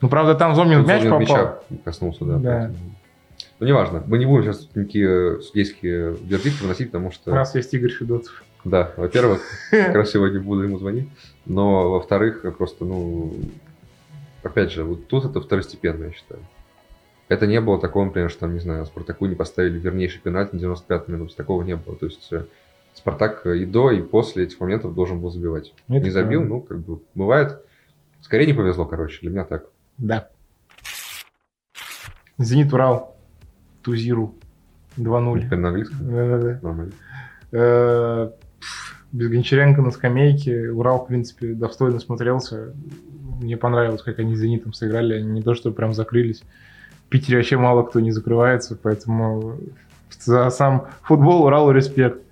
[0.00, 1.18] Ну, правда, там Зомнин мяч попал.
[1.18, 2.38] Мяча коснулся, да.
[2.38, 2.70] да.
[3.58, 4.04] Ну, неважно.
[4.06, 7.32] Мы не будем сейчас никакие судейские вердикты выносить, потому что...
[7.32, 8.44] У нас есть Игорь Федотов.
[8.64, 11.08] Да, во-первых, как раз сегодня буду ему звонить.
[11.46, 13.34] Но, во-вторых, просто, ну,
[14.42, 16.40] опять же, вот тут это второстепенно, я считаю.
[17.28, 20.60] Это не было такого, например, что, там, не знаю, Спартаку не поставили вернейший пенальти на
[20.60, 21.34] 95 минут.
[21.34, 21.96] Такого не было.
[21.96, 22.44] То есть э,
[22.94, 25.72] Спартак и до, и после этих моментов должен был забивать.
[25.88, 26.56] Это не забил, правильно.
[26.56, 27.64] ну, как бы, бывает.
[28.20, 29.64] Скорее не повезло, короче, для меня так.
[29.96, 30.28] Да.
[32.38, 33.16] Зенит Урал.
[33.82, 34.34] Тузиру.
[34.98, 35.40] 2-0.
[35.40, 35.98] Теперь на английском?
[36.00, 36.58] Да-да-да.
[36.62, 38.32] Нормально.
[39.12, 40.70] Без Гончаренко на скамейке.
[40.70, 42.74] Урал, в принципе, достойно смотрелся.
[43.40, 45.14] Мне понравилось, как они с «Зенитом» сыграли.
[45.14, 46.42] Они не то, что прям закрылись.
[47.06, 49.58] В Питере вообще мало кто не закрывается, поэтому
[50.18, 52.22] за сам футбол Уралу респект.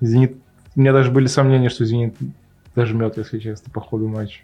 [0.00, 0.36] «Зенит»
[0.76, 2.14] У меня даже были сомнения, что «Зенит»
[2.74, 4.42] дожмет, если честно, по ходу матча.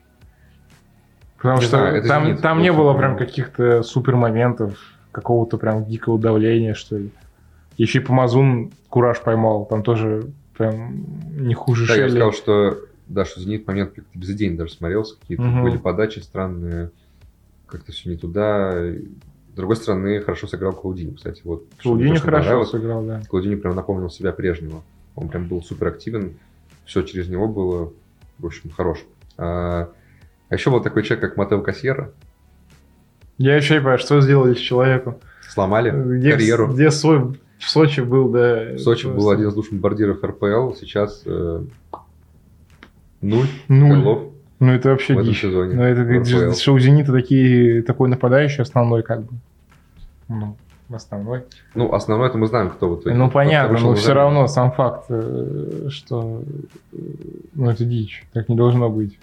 [1.36, 4.78] Потому не что знаю, там, «Зенит», там не было прям каких-то супер моментов,
[5.12, 7.10] какого-то прям дикого давления, что ли.
[7.76, 11.04] Еще и Помазун кураж поймал, там тоже прям
[11.36, 12.02] не хуже Да, Шелли.
[12.02, 15.62] я сказал, что да, что «Зенит» момент как-то без день даже смотрелся, какие-то угу.
[15.62, 16.90] были подачи странные,
[17.66, 18.72] как-то все не туда.
[19.52, 21.42] С другой стороны, хорошо сыграл Клаудини, кстати.
[21.44, 23.22] Вот, Клаудини хорошо сыграл, да.
[23.28, 24.82] Клаудини прям напомнил себя прежнего.
[25.14, 26.38] Он прям был супер активен,
[26.86, 27.92] все через него было,
[28.38, 29.04] в общем, хорош.
[29.36, 29.90] А,
[30.48, 32.12] а еще был такой человек, как Матео Кассьера.
[33.36, 35.18] Я еще не понимаю, что сделали с человеком.
[35.48, 36.72] Сломали где, карьеру.
[36.72, 38.74] Где свой В Сочи был, да.
[38.74, 41.62] В Сочи был один из лучших бомбардиров РПЛ, сейчас э,
[43.20, 44.02] нуль, Нуль.
[44.02, 44.22] голов
[44.58, 45.42] Ну, это вообще в дичь.
[45.42, 45.76] сезоне.
[45.76, 49.28] Ну, это говорит, что у «Зенита» такие, такой нападающий основной, как бы.
[50.28, 50.56] Ну,
[50.90, 51.44] основной.
[51.76, 53.14] Ну, основное это мы знаем, кто в итоге.
[53.14, 56.42] Ну, понятно, но все равно сам факт, э, что
[56.92, 56.96] э,
[57.54, 58.26] ну, это дичь.
[58.32, 59.18] Так не должно быть.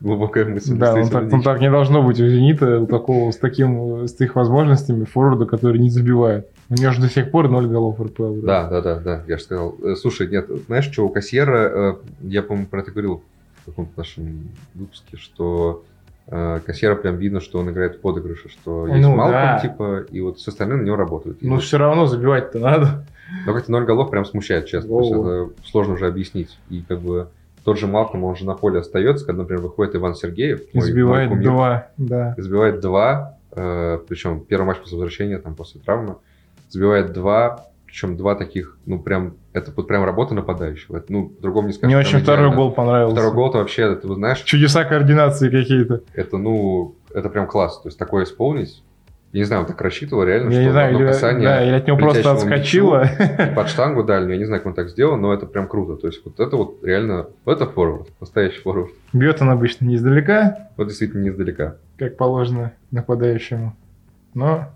[0.00, 0.76] Глубокая мысль.
[0.76, 1.44] Да, ну действительно, так, ну дичь.
[1.44, 5.78] так не должно быть у «Зенита» у такого, с таким, с их возможностями форварда, который
[5.80, 6.48] не забивает.
[6.70, 8.42] У него же до сих пор ноль голов РПЛ.
[8.42, 9.74] Да, да, да, да, я же сказал.
[9.82, 13.22] Э, Слушай, нет, знаешь, что у Кассиера, э, я, по-моему, про это говорил
[13.62, 15.82] в каком-то нашем выпуске, что
[16.28, 19.58] э, Кассиера прям видно, что он играет в подыгрыше, что есть Ну, Малком, да.
[19.60, 21.38] типа, и вот все остальные на него работают.
[21.42, 23.04] Вот- все равно забивать-то надо.
[23.46, 24.88] Но как-то ноль голов прям смущает, честно.
[24.90, 26.58] То есть это сложно уже объяснить.
[26.70, 27.28] И как бы
[27.64, 31.42] тот же Малком, он же на поле остается, когда, например, выходит Иван Сергеев, И мой-
[31.42, 31.88] два.
[31.96, 32.34] Да.
[32.38, 36.16] забивает два, э, причем первый матч после возвращения, там, после травмы,
[36.68, 40.98] забивает два, причем два таких, ну, прям, это вот прям работа нападающего.
[40.98, 41.94] Это, ну, другому не скажешь.
[41.94, 42.56] Мне очень второй идеально.
[42.56, 43.14] гол понравился.
[43.16, 46.02] Второй гол это вообще, это, вы знаешь, Чудеса координации какие-то.
[46.14, 47.80] это, ну, это прям класс.
[47.80, 48.82] То есть такое исполнить,
[49.32, 51.74] я не знаю, он так рассчитывал реально, Я что не знаю, или, касание да, или
[51.74, 53.06] от него просто отскочило.
[53.54, 55.96] под штангу дальнюю, я не знаю, как он так сделал, но это прям круто.
[55.96, 58.90] То есть вот это вот реально, это форвард, настоящий форвард.
[59.12, 61.76] Бьет он обычно не издалека, Вот действительно не издалека.
[61.98, 63.76] как положено нападающему.
[64.32, 64.68] Но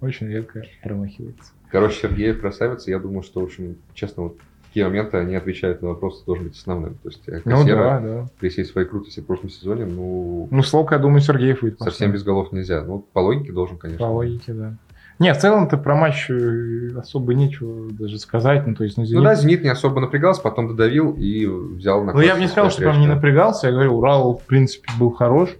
[0.00, 1.52] очень редко промахивается.
[1.70, 4.38] Короче, Сергеев красавец, и я думаю, что, в общем, честно, вот
[4.70, 6.94] такие моменты, они отвечают на вопросы, должен быть основным.
[7.02, 8.26] То есть э, Ну да, да.
[8.38, 11.80] при всей своей крутости в прошлом сезоне, ну, Ну, Слока, я думаю, Сергеев выйдет.
[11.80, 12.84] совсем без голов нельзя.
[12.84, 14.06] Ну, по логике должен, конечно.
[14.06, 14.76] По логике, да.
[15.18, 18.64] Не, в целом-то про матч э, особо нечего даже сказать.
[18.64, 22.04] Ну, то есть, ну, Ну «Зенит» да, Зенит не особо напрягался, потом додавил и взял
[22.04, 23.66] на Ну, я бы не сказал, что прям не напрягался.
[23.66, 25.50] Я говорю, Урал, в принципе, был хорош.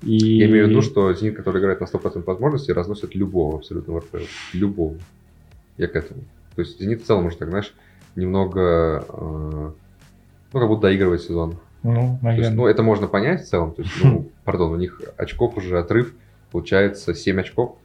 [0.00, 0.16] И...
[0.16, 3.98] Я имею в виду, что Зенит, который играет на 100% возможностей, разносит любого абсолютно в
[3.98, 4.24] РПЛ.
[4.54, 4.96] Любого.
[5.76, 6.22] Я к этому.
[6.56, 7.72] То есть Зенит в целом уже так, знаешь,
[8.16, 9.70] немного, э,
[10.52, 11.56] ну, как будто доигрывает сезон.
[11.82, 12.50] Ну, То есть, наверное.
[12.56, 13.72] ну, это можно понять в целом.
[13.72, 16.14] То есть, ну, пардон, у них очков уже отрыв,
[16.50, 17.76] получается 7 очков.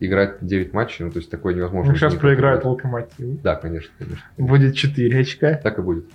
[0.00, 1.92] Играть 9 матчей, ну, то есть такое невозможно.
[1.92, 2.64] Ну, сейчас отыграть.
[2.64, 3.40] Локомотив.
[3.40, 4.24] Да, конечно, конечно.
[4.36, 5.54] Будет 4 очка.
[5.62, 6.06] Так и будет.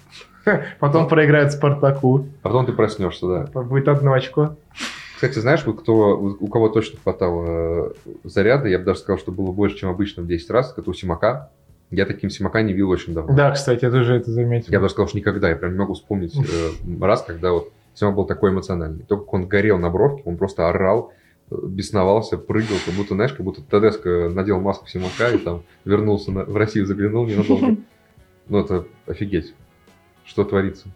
[0.80, 2.28] Потом проиграет Спартаку.
[2.42, 3.62] А потом ты проснешься, да.
[3.62, 4.58] Будет одно очко.
[5.16, 7.46] Кстати, знаешь, вот кто, у кого точно хватало
[8.06, 10.90] э, заряда, я бы даже сказал, что было больше, чем обычно в 10 раз, это
[10.90, 11.50] у Симака.
[11.90, 13.34] Я таким Симака не видел очень давно.
[13.36, 14.72] Да, кстати, я тоже это заметил.
[14.72, 15.50] Я бы даже сказал, что никогда.
[15.50, 19.04] Я прям не могу вспомнить э, раз, когда вот Симак был такой эмоциональный.
[19.06, 21.14] То, как он горел на бровке, он просто орал,
[21.50, 26.32] э, бесновался, прыгал, как будто, знаешь, как будто Тедеско надел маску Симака и там вернулся
[26.32, 27.78] на- в Россию, заглянул ненадолго.
[28.50, 29.54] Ну, это офигеть,
[30.26, 30.88] что творится.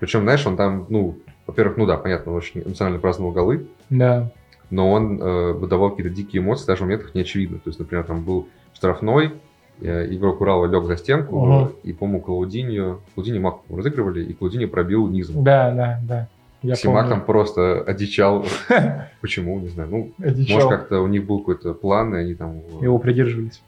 [0.00, 4.30] Причем, знаешь, он там, ну, во-первых, ну да, понятно, он очень эмоционально праздновал голы, Да.
[4.70, 7.56] но он э, выдавал какие-то дикие эмоции, даже в моментах не очевидно.
[7.58, 9.32] То есть, например, там был штрафной,
[9.80, 11.72] игрок Урала лег за стенку, Ага.
[11.82, 15.42] и, по-моему, Клаудиньо, Клаудиньо Мак разыгрывали, и Клаудиньо пробил низом.
[15.44, 16.28] Да, да, да.
[16.62, 17.16] Я Симак помню.
[17.16, 18.44] там просто одичал.
[19.22, 19.88] Почему, не знаю.
[19.90, 20.54] Ну, Одичал.
[20.56, 22.60] может, как-то у них был какой-то план, и они там...
[22.80, 23.62] э, Его придерживались.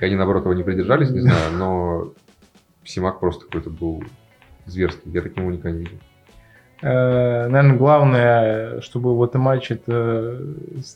[0.00, 2.12] И они, наоборот, его не придержались, не знаю, но
[2.84, 4.02] Симак просто какой-то был
[4.64, 5.10] зверский.
[5.10, 5.98] Я таким его никогда не видел.
[6.80, 10.40] Наверное, главное, чтобы в этом матче, это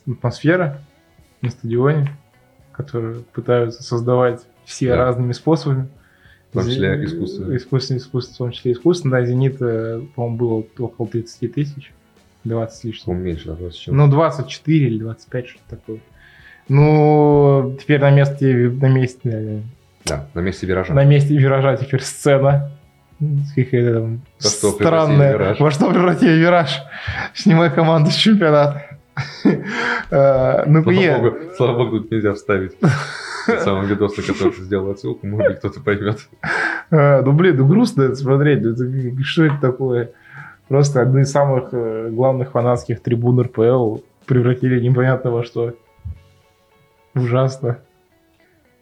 [0.08, 0.78] атмосфера
[1.40, 2.06] на стадионе,
[2.70, 4.96] которую пытаются создавать все Да.
[4.96, 5.88] разными способами.
[6.50, 7.56] В том числе искусственно.
[7.56, 9.12] Искусственно, искусственно, в том числе искусственно.
[9.18, 11.92] Да, «Зенит», э, по-моему, было около 30 тысяч.
[12.44, 13.04] 20 с лишним.
[13.06, 13.96] По-моему, меньше, да, 20 с чем.
[13.96, 15.98] Ну, 24 или 25, что-то такое.
[16.68, 19.62] Ну, теперь на месте, на месте,
[20.04, 20.92] Да, на месте виража.
[20.92, 22.70] на месте виража теперь сцена.
[23.54, 25.54] Какая-то там Во что странная.
[25.58, 26.80] Во что превратили вираж?
[27.34, 28.84] Снимай команду с чемпионата.
[30.10, 32.72] Э, Ну, Слава богу, слава богу, тут нельзя вставить.
[33.46, 36.18] Тот самый видос, на который ты сделал отсылку, может быть, кто-то поймет.
[36.90, 38.62] э, ну, блин, ну грустно это смотреть.
[39.24, 40.10] Что это такое?
[40.68, 45.74] Просто одну из самых э, главных фанатских трибун РПЛ превратили непонятно во что.
[47.14, 47.78] Ужасно.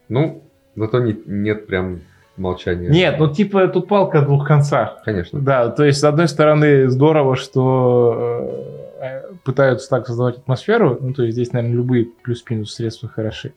[0.09, 0.43] Ну,
[0.77, 2.01] зато не- нет прям
[2.37, 2.89] молчания.
[2.89, 4.99] Нет, ну типа тут палка о двух концах.
[5.05, 5.41] Конечно.
[5.41, 8.90] Да, то есть, с одной стороны, здорово, что э,
[9.45, 13.53] пытаются так создавать атмосферу, ну, то есть здесь, наверное, любые плюс-минус средства хороши.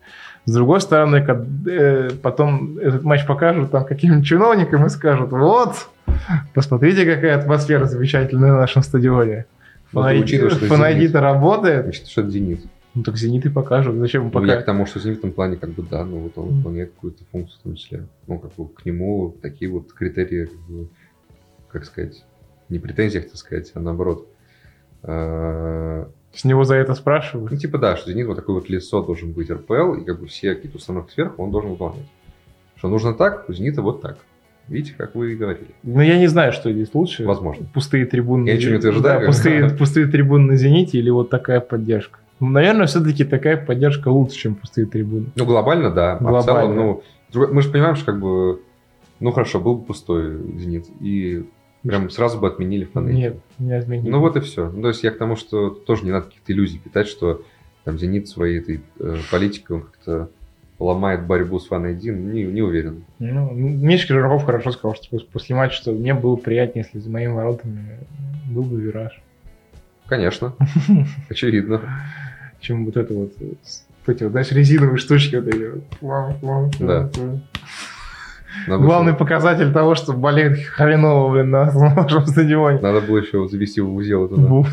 [0.45, 5.87] С другой стороны, как, э, потом этот матч покажут там каким-нибудь чиновникам и скажут, вот,
[6.53, 9.45] посмотрите, какая атмосфера замечательная на нашем стадионе.
[9.93, 11.83] Ну, что Фанайди-то работает.
[11.83, 12.61] Значит, что это «Зенит».
[12.95, 13.95] Ну, так «Зенит» и покажут.
[13.97, 14.65] Зачем им Ну, я к пока?
[14.65, 17.59] тому, что «Зенит» в этом плане, как бы, да, ну, вот он выполняет какую-то функцию
[17.59, 18.07] в том числе.
[18.27, 20.87] Ну, как бы, к нему такие вот критерии, как, бы,
[21.69, 22.23] как сказать,
[22.69, 24.27] не претензии, так сказать, а наоборот.
[25.03, 27.51] Э, С него за это спрашивают?
[27.51, 30.27] Ну, типа, да, что «Зенит» вот такое вот лицо должен быть РПЛ, и как бы
[30.27, 32.07] все какие-то установки сверху он должен выполнять.
[32.75, 34.17] Что нужно так, у «Зенита» вот так.
[34.67, 35.67] Видите, как вы и говорили.
[35.83, 37.25] Ну, я не знаю, что здесь лучше.
[37.25, 37.65] Возможно.
[37.73, 38.47] Пустые трибуны.
[38.47, 39.19] Я ничего не утверждаю.
[39.19, 42.19] Да, пустые, пустые трибуны на «Зените» или вот такая поддержка.
[42.39, 45.27] Ну, наверное, все-таки такая поддержка лучше, чем пустые трибуны.
[45.35, 46.13] Ну, глобально, да.
[46.13, 46.43] А в Глобально.
[46.73, 48.61] целом, ну, мы же понимаем, что как бы,
[49.19, 51.45] ну, хорошо, был бы пустой «Зенит», и
[51.83, 53.13] прям сразу бы отменили фанаты.
[53.13, 54.09] Нет, не изменили.
[54.09, 54.69] Ну вот и все.
[54.69, 57.43] Ну, то есть я к тому, что тоже не надо каких-то иллюзий питать, что
[57.83, 60.29] там Зенит своей этой э, политикой он как-то
[60.79, 63.03] ломает борьбу с фан не, не уверен.
[63.19, 67.09] Ну, Мишка Жирков хорошо сказал, что пос- после матча, что мне было приятнее, если за
[67.11, 67.99] моими воротами
[68.49, 69.21] был бы вираж,
[70.07, 70.53] Конечно,
[71.29, 71.81] очевидно.
[72.59, 73.33] чем вот это вот,
[74.07, 75.71] эти вот, знаешь, резиновые штучки вот эти.
[76.01, 76.75] вот.
[76.79, 77.09] Да.
[78.67, 82.79] Надо Главный еще- показатель того, что болеет хреново, блин, на нашем стадионе.
[82.79, 84.69] Надо было еще завести в узел туда.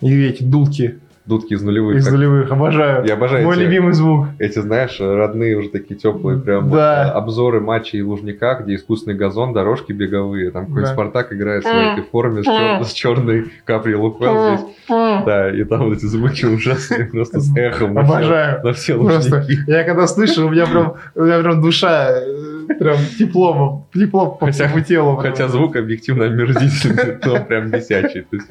[0.00, 1.96] И эти дудки Дудки из нулевых.
[1.98, 3.04] из как- нулевых, обожаю.
[3.06, 4.26] Я обожаю Мой эти- любимый звук.
[4.40, 7.06] Эти, знаешь, родные уже такие теплые прям Да.
[7.06, 10.50] э, обзоры матчей Лужника, где искусственный газон, дорожки беговые.
[10.50, 10.92] Там какой-то Да.
[10.94, 14.66] Спартак играет в своей этой форме с, чер- с черной капри Луквел здесь.
[14.88, 17.94] Да, и там вот эти звуки ужасные, просто с эхом.
[17.94, 18.64] на все- Обожаю.
[18.64, 19.70] На все Просто Лужники.
[19.70, 24.46] я когда слышу, у меня прям, у меня прям душа э, прям теплом, тепло по
[24.46, 25.16] Хотя- всему телу.
[25.16, 28.22] Хотя звук объективно омерзительный, но прям бесячий.
[28.22, 28.48] То есть,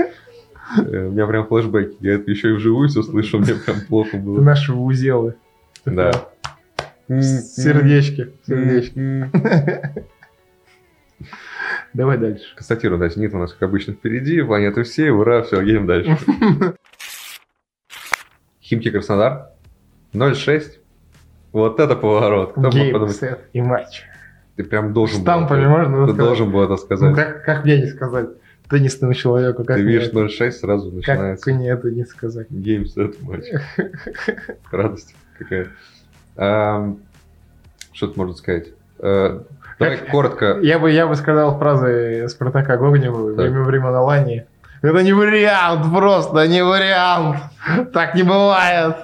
[0.77, 0.81] у
[1.12, 1.95] меня прям флешбеки.
[1.99, 4.41] Я это еще и вживую все слышу, мне прям плохо Это было.
[4.41, 5.36] наши узелы.
[5.86, 6.12] Да.
[7.07, 8.31] Сердечки.
[8.47, 9.29] Сердечки.
[11.93, 12.55] Давай дальше.
[12.55, 16.17] Констатирую, да, Зенит у нас, как обычно, впереди, планеты все, ура, все, едем дальше.
[18.62, 19.49] Химки Краснодар
[20.13, 20.63] 0-6.
[21.51, 22.53] Вот это поворот.
[22.53, 23.15] Кто Гейм, подумать?
[23.17, 24.03] сет и матч.
[24.55, 25.23] Ты прям должен был.
[25.25, 26.17] Штампами это- можно Ты сказать?
[26.25, 27.15] должен был это Ну, сказать.
[27.15, 28.29] как, как мне не сказать?
[28.71, 32.47] Теннисному человеку, как Ты видишь это- 0-6, сразу как начинается мне это не сказать?
[32.49, 33.43] гейм сет матч.
[34.71, 35.67] Радость какая.
[36.38, 36.99] Ам,
[37.91, 38.69] Что тут можно сказать?
[38.99, 39.41] Э,
[39.77, 40.60] Давай Как- коротко.
[40.62, 43.38] Я бы, я бы сказал фразы Спартака Гогнева Так.
[43.45, 44.45] время времен Алании.
[44.81, 47.38] Это не вариант, просто не вариант.
[47.93, 48.95] Так не бывает.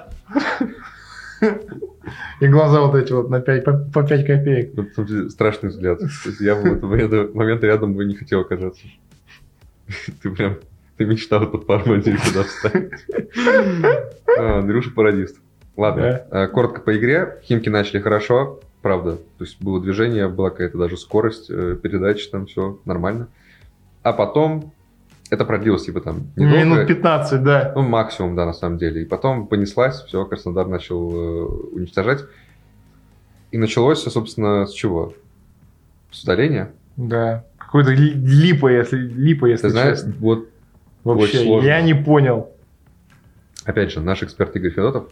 [2.40, 4.72] И глаза вот эти вот на 5, по, по 5 копеек.
[4.74, 5.98] Ну, страшный взгляд.
[6.40, 8.86] Я бы в этот момент рядом бы не хотел оказаться.
[10.22, 10.56] Ты прям,
[10.96, 12.90] ты мечтал тут по Армандии сюда встать.
[14.38, 15.38] А, Андрюша пародист.
[15.76, 17.38] Ладно, а, коротко по игре.
[17.44, 19.16] Химки начали хорошо, правда.
[19.16, 23.28] То есть было движение, была какая-то даже скорость э, передачи, там все нормально.
[24.02, 24.72] А потом
[25.30, 26.64] это продлилось, типа там недолго.
[26.64, 27.72] Минут 15, да.
[27.74, 29.02] Ну, максимум, да, на самом деле.
[29.02, 32.24] И потом понеслась, все, Краснодар начал э, уничтожать.
[33.50, 35.14] И началось все, собственно, с чего?
[36.10, 36.70] С удаления.
[36.96, 37.44] Да.
[37.68, 40.14] Какой-то ли- липа, если, липа, если Ты знаешь, честно.
[40.20, 40.48] вот,
[41.04, 41.66] Вообще, сложно.
[41.66, 42.50] я не понял.
[43.64, 45.10] опять же, наш эксперт Игорь Федотов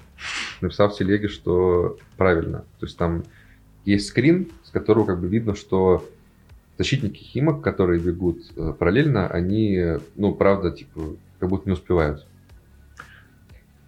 [0.63, 2.61] написал в телеге, что правильно.
[2.81, 3.25] То есть там
[3.85, 6.09] есть скрин, с которого как бы видно, что
[6.79, 11.01] защитники Химок, которые бегут э, параллельно, они, ну, правда, типа,
[11.39, 12.27] как будто не успевают.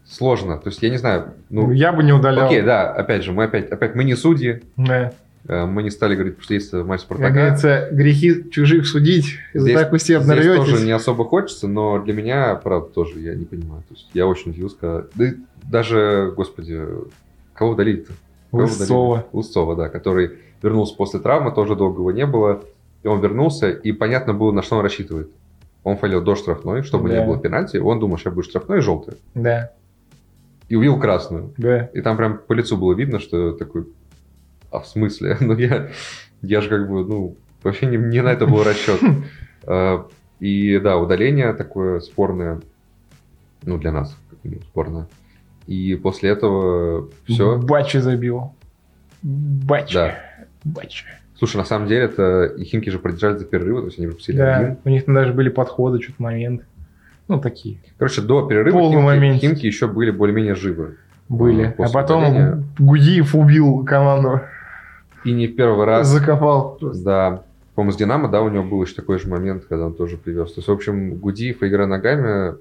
[0.04, 0.58] Сложно.
[0.58, 2.46] То есть, я не знаю, ну, я бы не удалял.
[2.46, 5.14] Окей, да, опять же, мы опять, опять мы не судьи, Да.
[5.48, 7.30] Э, мы не стали говорить, что есть матч Как Спартака.
[7.34, 10.70] говорится, грехи чужих судить, Здесь- так усердно Здесь рветесь.
[10.70, 13.82] тоже не особо хочется, но для меня, правда, тоже я не понимаю.
[13.88, 15.06] То есть я очень удивился, когда...
[15.14, 15.32] Да
[15.64, 16.80] даже, господи,
[17.54, 18.12] кого удалить-то?
[18.52, 19.24] Удалили?
[19.32, 20.30] Лысцова, да, который
[20.62, 22.62] вернулся после травмы, тоже долго его не было.
[23.02, 25.30] И он вернулся, и понятно было, на что он рассчитывает.
[25.84, 27.18] Он фалил до штрафной, чтобы Да.
[27.20, 27.76] не было пенальти.
[27.76, 29.14] Он думал, сейчас будет штрафной и желтый.
[29.34, 29.70] Да,
[30.68, 31.52] И увидел красную.
[31.58, 31.86] да.
[31.94, 33.86] И там прям по лицу было видно, что такой,
[34.70, 35.36] а в смысле?
[35.40, 35.88] Ну я,
[36.42, 39.00] я же как бы, ну, вообще не, не на это был расчет.
[39.66, 40.06] А,
[40.40, 42.60] И да, удаление такое спорное,
[43.64, 44.16] ну для нас,
[44.70, 45.06] спорное.
[45.66, 47.58] И после этого все.
[47.58, 48.54] Бачи забил.
[49.22, 49.94] Бачи.
[49.94, 50.14] Да.
[50.64, 51.04] Бачи.
[51.36, 54.36] Слушай, на самом деле это и Химки же продержались до перерыва, то есть они пропустили
[54.38, 54.76] Да, один.
[54.84, 56.64] у них там даже были подходы, что-то моменты.
[57.28, 59.40] Ну, такие Короче, до перерыва Полный Химки, момент.
[59.42, 60.96] Химки еще были более-менее живы.
[61.28, 61.64] были.
[61.64, 62.64] А, А после потом удаления.
[62.78, 64.40] Гудиев убил команду.
[65.24, 66.08] И не в первый раз.
[66.08, 66.76] Закопал.
[66.78, 67.04] просто.
[67.04, 67.42] Да.
[67.74, 70.52] По-моему, с Динамо, да, у него был еще такой же момент, когда он тоже привез.
[70.52, 72.56] То есть, в общем, Гудиев игра ногами,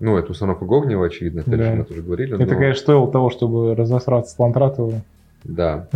[0.00, 1.64] ну, это установка Гогнева, очевидно, опять Да.
[1.64, 2.34] же, мы тоже говорили.
[2.34, 5.02] Это, но- конечно, стоило того, чтобы разосраться с Лантратовым.
[5.44, 5.88] Да.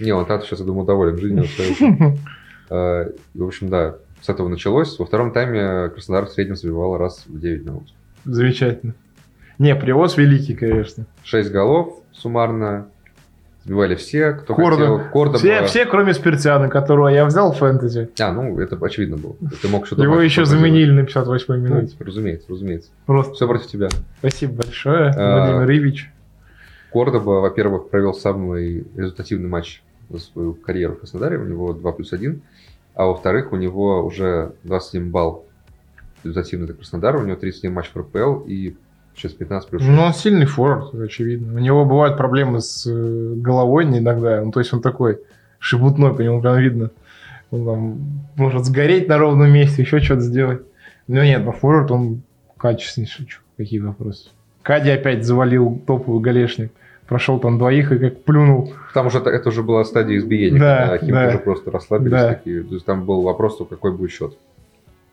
[0.00, 1.44] Не, так сейчас, я думаю, доволен жизнью.
[2.70, 4.98] и, В общем, да, с этого началось.
[4.98, 7.84] Во втором тайме Краснодар в среднем забивал раз в 9 минут.
[8.24, 8.94] Замечательно.
[9.58, 11.04] Не, привоз великий, конечно.
[11.22, 12.86] 6 голов суммарно.
[13.64, 14.76] Забивали все, кто Кордо.
[14.76, 14.98] хотел.
[15.10, 15.38] Кордоба.
[15.38, 18.10] Все, все, кроме Спиртиана, которого я взял в фэнтези.
[18.20, 19.36] А, ну, это очевидно было.
[19.62, 20.02] Ты мог что-то...
[20.02, 21.96] Его еще заменили на 58-й Ну, минуте.
[21.98, 22.90] разумеется, разумеется.
[23.06, 23.88] Просто Все против тебя.
[24.18, 26.10] спасибо большое, А, Владимир Ивич.
[26.92, 31.38] Кордоба, во-первых, провел самый результативный матч за свою карьеру в Краснодаре.
[31.38, 32.42] У него 2 плюс 1.
[32.94, 35.46] А во-вторых, у него уже 21 балл
[36.22, 37.18] результативный для Краснодара.
[37.18, 38.76] У него 31 матч в РПЛ и
[39.14, 39.94] сейчас 15 плюс 6.
[39.94, 41.54] Ну, он сильный форвард, очевидно.
[41.54, 44.42] У него бывают проблемы с э, головой иногда.
[44.42, 45.18] Ну, то есть он такой
[45.58, 46.90] шебутной, по нему прям видно.
[47.50, 47.98] Он там
[48.36, 50.62] может сгореть на ровном месте, еще что-то сделать.
[51.06, 52.22] Но нет, но форвард он
[52.56, 53.28] качественнейший.
[53.56, 54.28] Какие вопросы?
[54.62, 56.72] Кади опять завалил топовый галешник.
[57.06, 58.72] Прошел там двоих и как плюнул.
[58.94, 61.28] Там уже это уже была стадия избиения, Да, когда Химки да.
[61.28, 62.28] уже просто расслабились Да.
[62.34, 62.62] такие.
[62.62, 64.38] То есть там был вопрос, какой будет счет.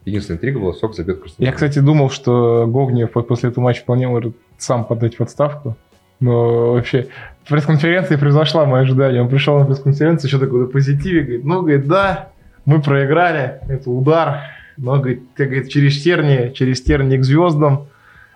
[0.06, 1.46] Единственная интрига была, сколько забьет Краснодар.
[1.46, 5.76] Я, кстати, думал, что Гогнев по- после этого матча вполне может сам подать в отставку.
[6.20, 7.08] Но вообще,
[7.48, 9.22] пресс-конференция превзошла мои ожидания.
[9.22, 12.30] Он пришел на пресс-конференцию, еще такой позитиве, говорит, ну, говорит, да,
[12.66, 14.42] мы проиграли, это удар,
[14.78, 17.88] но, говорит, как говорит, через терни, через терни к звездам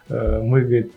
[0.09, 0.91] э, мы, говорит,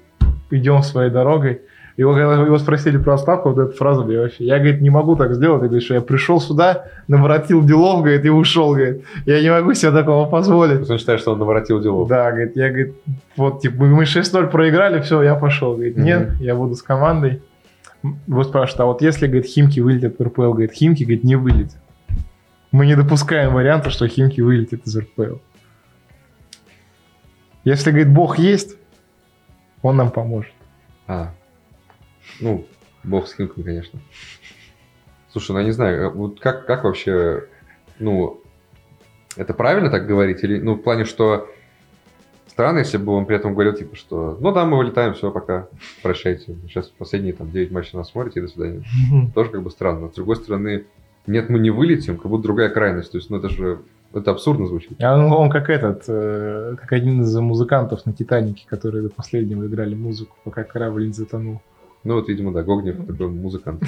[0.50, 1.60] идем своей дорогой.
[1.98, 5.34] Его, его спросили про отставку, вот эту фразу, я вообще, я, говорит, не могу так
[5.34, 9.50] сделать, я говорю, что я пришел сюда, наворотил делов, говорит, и ушел, говорит, я не
[9.50, 10.88] могу себе такого позволить.
[10.88, 12.08] Он считает, что он наворотил делов.
[12.08, 12.94] Да, говорит, я, говорит,
[13.36, 15.74] вот, типа, мы 6-0 проиграли, все, я пошел.
[15.74, 16.36] Говорит, нет, Мгм.
[16.40, 17.42] я буду с командой.
[18.28, 21.78] Его спрашивают, а вот если, говорит, Химки вылетят в РПЛ, говорит, Химки, говорит, не вылетят.
[22.70, 25.38] Мы не допускаем варианта, что Химки вылетит из РПЛ.
[27.64, 28.76] Если, говорит, Бог есть,
[29.82, 30.52] он нам поможет.
[31.08, 31.32] А.
[32.40, 32.66] Ну,
[33.04, 34.00] бог с Химками, конечно.
[35.30, 37.44] Слушай, ну я не знаю, э, вот как, как вообще,
[37.98, 38.40] ну,
[39.36, 40.42] это правильно так говорить?
[40.42, 41.48] Или, ну, в плане, что
[42.58, 45.68] странно, если бы он при этом говорил, типа, что, ну да, мы вылетаем, все, пока,
[46.02, 46.56] прощайте.
[46.66, 48.82] Сейчас последние там 9 матчей нас смотрите, до свидания.
[49.34, 50.08] Тоже как бы странно.
[50.08, 50.84] С другой стороны,
[51.28, 53.12] нет, мы не вылетим, как будто другая крайность.
[53.12, 53.78] То есть, ну это же,
[54.12, 55.00] это абсурдно звучит.
[55.00, 59.66] А он, он как этот, э, как один из музыкантов на Титанике, которые до последнего
[59.66, 61.60] играли музыку, пока корабль не затонул.
[62.04, 63.82] Ну вот, видимо, да, Гогнев такой музыкант.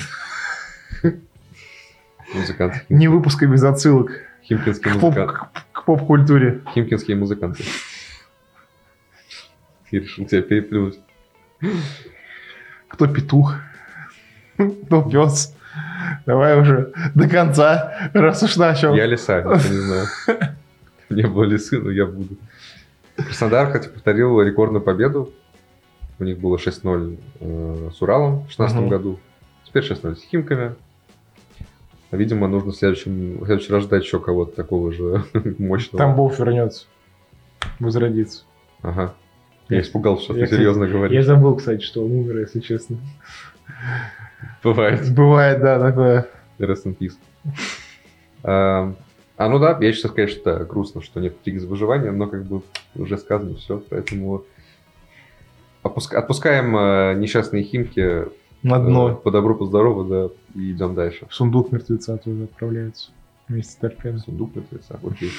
[2.34, 2.74] Музыкант.
[2.88, 4.12] Не выпускай без отсылок
[4.44, 5.32] Химкинский музыкант.
[5.32, 6.60] к- к поп-культуре.
[6.74, 7.64] Химкинские музыканты.
[9.90, 11.00] Я решил тебя переплюнуть.
[12.88, 13.56] Кто петух?
[14.56, 15.54] Кто пес?
[16.26, 18.94] Давай уже до конца, раз уж начал.
[18.94, 20.06] Я лиса, я не знаю.
[21.08, 22.36] Не было лисы, но я буду.
[23.16, 25.32] Краснодар, кстати, повторил рекордную победу.
[26.20, 28.88] У них было 6-0 э, с Уралом в 2016 Мгм.
[28.88, 29.18] году.
[29.64, 30.74] Теперь 6-0 с Химками.
[32.12, 35.24] Видимо, нужно в следующем, в следующий раз ждать еще кого-то такого же
[35.58, 35.98] мощного.
[35.98, 36.86] Тамбов вернется.
[37.78, 38.42] Возродится.
[38.82, 39.14] Ага.
[39.68, 41.24] Я испугался, что Я, ты серьезно Я говоришь.
[41.24, 42.96] забыл, кстати, что он умер, если честно.
[44.62, 45.14] Бывает.
[45.14, 46.26] Бывает, да, такое.
[46.58, 47.14] Rest in peace.
[48.42, 48.92] А,
[49.36, 52.44] а, ну да, я сейчас, конечно, да, грустно, что нет лиги за выживание, но как
[52.44, 52.62] бы
[52.96, 54.44] уже сказано все, поэтому
[55.82, 58.26] опуска- отпускаем э, несчастные химки
[58.62, 59.14] На э, дно.
[59.16, 61.26] по добру, по здорову, да, и идем дальше.
[61.30, 63.10] Сундук мертвеца тоже отправляется.
[63.48, 64.20] Вместе с торпедой.
[64.20, 65.30] Сундук мертвеца, окей.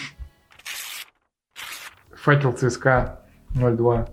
[2.15, 3.21] Факел ЦСКА
[3.55, 4.09] 0-2.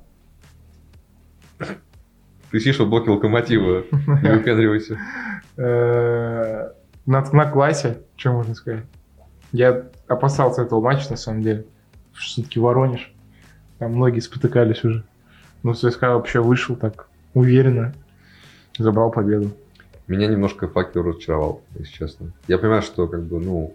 [2.51, 4.99] Ты сидишь в блоке локомотива, не выпендривайся.
[5.59, 6.71] Э,
[7.05, 8.85] На, на классе, что можно сказать?
[9.53, 11.67] Я опасался этого матча, на самом деле.
[12.15, 13.13] Все-таки Воронеж.
[13.79, 15.05] Там многие спотыкались уже.
[15.63, 17.95] Но ЦСКА вообще вышел так уверенно.
[18.79, 19.51] Забрал победу.
[20.07, 22.33] Меня немножко факел разочаровал, если честно.
[22.47, 23.75] Я понимаю, что как бы, ну,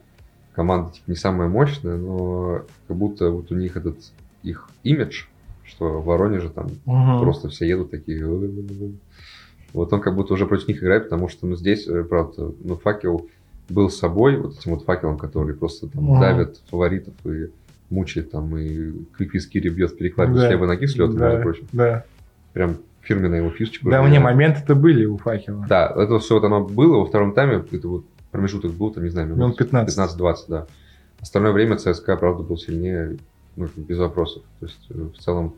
[0.54, 3.98] команда типа, не самая мощная, но как будто вот у них этот
[4.42, 5.26] их имидж,
[5.64, 6.70] что в Воронеже там
[7.20, 8.26] Просто все едут такие.
[9.74, 12.76] Вот он как будто уже против них играет, потому что, ну, здесь, э, правда, ну,
[12.76, 13.28] факел
[13.70, 16.22] был с собой, вот этим вот факелом, который просто там Ага.
[16.22, 17.50] давит фаворитов и
[17.94, 20.48] мучает там, и Квиквискири бьет перекладину Да.
[20.48, 21.68] с левой ноги с лета, да, между прочим.
[21.72, 22.04] да.
[22.54, 23.90] Прям фирменная его фишечка.
[23.90, 25.66] Да, мне моменты-то были у факела.
[25.70, 29.10] Да, это все вот оно было во втором тайме, это вот промежуток был, там, не
[29.10, 29.98] знаю, Минут 15.
[29.98, 30.68] 15-20, да.
[31.22, 33.18] Остальное время ЦСКА, правда, был сильнее,
[33.56, 34.44] ну, без вопросов.
[34.60, 35.54] То есть, э, в целом,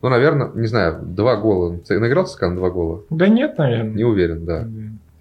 [0.00, 1.78] ну, наверное, не знаю, два гола.
[1.84, 3.02] Ц- Наиграл ЦСКА на два гола?
[3.10, 3.94] Да нет, наверное.
[3.94, 4.68] Не уверен, да.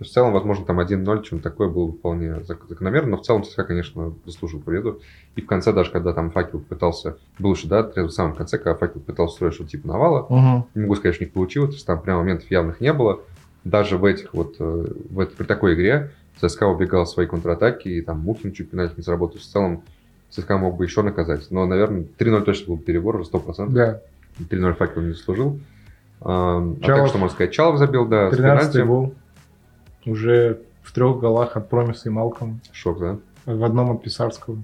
[0.02, 3.18] То есть, в целом, возможно, там 1-0, чем такое было бы вполне зак- закономерно, но
[3.18, 5.00] в целом ЦСКА, конечно, заслужил победу.
[5.36, 8.74] И в конце, даже когда там Факел пытался, был еще, да, в самом конце, когда
[8.74, 10.66] Факел пытался строить что-то типа навала, Мгм.
[10.74, 13.20] не могу сказать, что не получилось, то есть там прям моментов явных не было.
[13.64, 16.10] Даже в этих вот, э, в этой, при такой игре
[16.42, 19.38] ЦСКА убегал свои контратаки, и там Мухин чуть пенальти не заработал.
[19.38, 19.84] В целом
[20.32, 21.46] ЦСКА мог бы еще наказать.
[21.52, 23.70] Но, наверное, 3-0 точно был бы перебор, уже 100%.
[23.70, 24.02] Да,
[24.50, 25.60] 3-0 факел не заслужил.
[26.22, 27.02] А, а Чалов.
[27.02, 28.88] так что можно сказать, Чалов забил, да, с 13 пенальти.
[28.88, 29.14] гол.
[30.06, 32.60] Уже в трех голах от Промиса и Малкома.
[32.72, 33.18] Шок, да?
[33.46, 34.58] В одном от Писарского.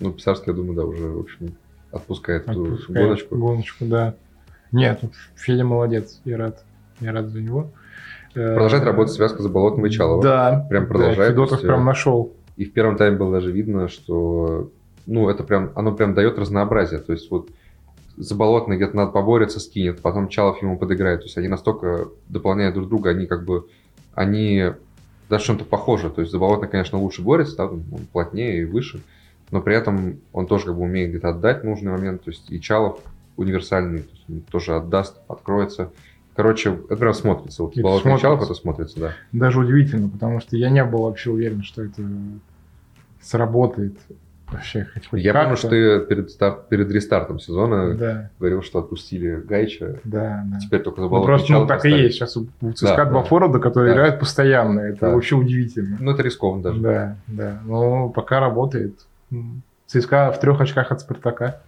[0.00, 1.54] Ну, Писарский, я думаю, да, уже, в общем,
[1.90, 3.36] отпускает, эту Отпускает гоночку.
[3.36, 4.14] Гоночку, да.
[4.72, 6.64] Нет, ну, Федя молодец, я рад.
[7.00, 7.70] Я рад за него.
[8.34, 10.22] Э, Продолжает работать связка Заболотного и Чалова.
[10.22, 10.66] Да.
[10.68, 12.32] Прям да, продолжает, Федотов то есть, прям нашел.
[12.56, 14.70] И в первом тайме было даже видно, что
[15.06, 17.00] ну, это прям, оно прям дает разнообразие.
[17.00, 17.50] То есть вот
[18.16, 21.20] Заболотный где-то надо поборется, скинет, потом Чалов ему подыграет.
[21.20, 23.68] То есть они настолько дополняют друг друга, они как бы,
[24.14, 24.72] они
[25.28, 26.10] даже чем-то похожи.
[26.10, 27.82] То есть Заболотный, конечно, лучше борется, да, он
[28.12, 29.00] плотнее и выше,
[29.50, 32.22] но при этом он тоже как бы умеет где-то отдать нужный момент.
[32.24, 33.00] То есть и Чалов
[33.36, 35.90] универсальный, то есть он тоже отдаст, откроется.
[36.34, 37.62] Короче, это прям смотрится.
[37.62, 38.44] Вот Это и Чалов смотрится.
[38.44, 39.12] это смотрится, да.
[39.32, 42.02] Даже удивительно, потому что я не был вообще уверен, что это
[43.20, 43.98] сработает.
[44.50, 49.36] Вообще, хоть Я помню, что ты перед, старт, перед рестартом сезона Да, говорил, что отпустили
[49.36, 50.00] Гайча.
[50.04, 50.58] да, да.
[50.58, 52.02] Теперь только Ну, Заболотный просто ну, так и оставили.
[52.04, 52.16] есть.
[52.16, 53.26] Сейчас у у ЦСКА Да, два да.
[53.26, 53.96] форварда, которые Да.
[54.00, 54.80] играют постоянно.
[54.80, 55.10] Это Да.
[55.14, 55.96] вообще удивительно.
[56.00, 56.80] Ну, это рискованно даже.
[56.80, 57.60] Да, да.
[57.64, 58.94] Но пока работает.
[59.86, 61.60] ЦСКА в трех очках от Спартака,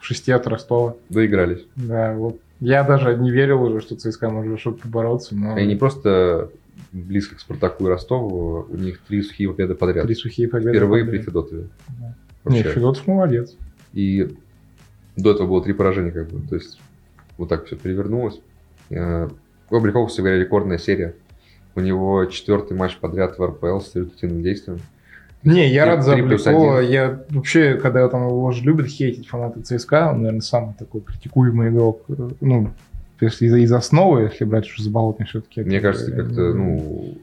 [0.00, 0.94] в шести от Ростова.
[1.08, 1.64] Доигрались.
[1.76, 2.38] Да, вот.
[2.60, 6.50] Я даже не верил уже, что ЦСКА может что-то побороться, но Они не просто
[6.92, 10.04] близко к Спартаку и Ростову, у них три сухие победы подряд.
[10.06, 10.70] три сухие победы.
[10.70, 11.24] Впервые при подряд.
[11.26, 11.64] Федотове.
[12.44, 12.62] Вообще.
[12.74, 13.56] Федотов молодец.
[13.92, 14.34] И
[15.16, 16.46] до этого было три поражения, как бы.
[16.46, 16.80] То есть
[17.38, 18.40] вот так все перевернулось.
[18.90, 19.28] Э,
[19.70, 21.14] У Обликова, кстати говоря, рекордная серия.
[21.74, 24.78] У него четвертый матч подряд в РПЛ с результативным действием.
[25.42, 26.28] Не, я рад за один.
[26.90, 31.68] Я вообще, когда там его же любят хейтить фанаты ЦСКА, он, наверное, самый такой критикуемый
[31.70, 32.02] игрок.
[32.08, 32.70] э, Ну,
[33.20, 35.62] если из, из основы, если брать уже заболотный все-таки.
[35.62, 37.18] Мне кажется, как-то, ну,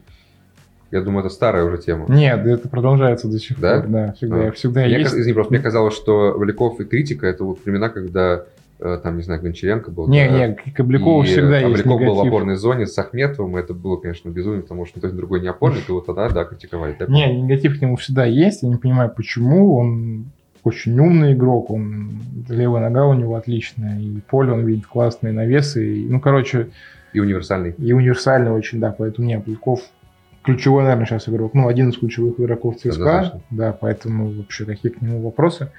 [0.92, 2.06] я думаю, это старая уже тема.
[2.08, 3.80] Нет, это продолжается до сих Да?
[3.80, 4.12] пор, да.
[4.12, 4.52] Всегда, А.
[4.52, 5.12] всегда Мне, есть.
[5.14, 8.44] извини, просто мне казалось, что Валяков и критика это вот времена, когда
[8.78, 10.08] э, там, не знаю, Гончаренко был.
[10.08, 12.26] Не, да, не, к Коблякову и всегда есть Обликов был в негатив.
[12.32, 15.88] опорной зоне с Ахметовым, и это было, конечно, безумие, потому что никто другой не опорник,
[15.88, 16.92] и вот тогда, да, критиковали.
[16.92, 17.08] Так?
[17.08, 18.62] Не, негатив к нему всегда есть.
[18.62, 19.76] Я не понимаю, почему.
[19.76, 20.26] Он
[20.64, 25.96] очень умный игрок, он левая нога у него отличная, и поле он видит классные навесы.
[25.98, 26.68] И, ну, короче,
[27.12, 27.74] И универсальный.
[27.78, 29.80] и универсальный очень, да, поэтому не, Поляков
[30.44, 31.54] ключевой, наверное, сейчас игрок.
[31.54, 33.40] Ну, один из ключевых игроков ЦСКА.
[33.50, 35.70] Да, поэтому вообще какие к нему вопросы.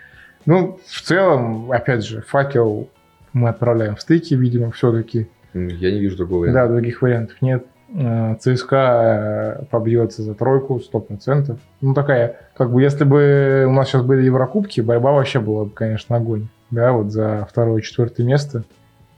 [0.45, 2.89] Ну, в целом, опять же, факел
[3.33, 5.27] мы отправляем в стыки, видимо, все-таки.
[5.53, 6.73] Я не вижу другого Да, варианта.
[6.73, 7.65] других вариантов нет.
[7.95, 11.57] Э, ЦСКА э, побьется за тройку 100%.
[11.81, 15.69] Ну, такая, как бы, если бы у нас сейчас были Еврокубки, борьба вообще была бы,
[15.71, 16.47] конечно, огонь.
[16.71, 18.63] Да, вот за второе и четвертое место.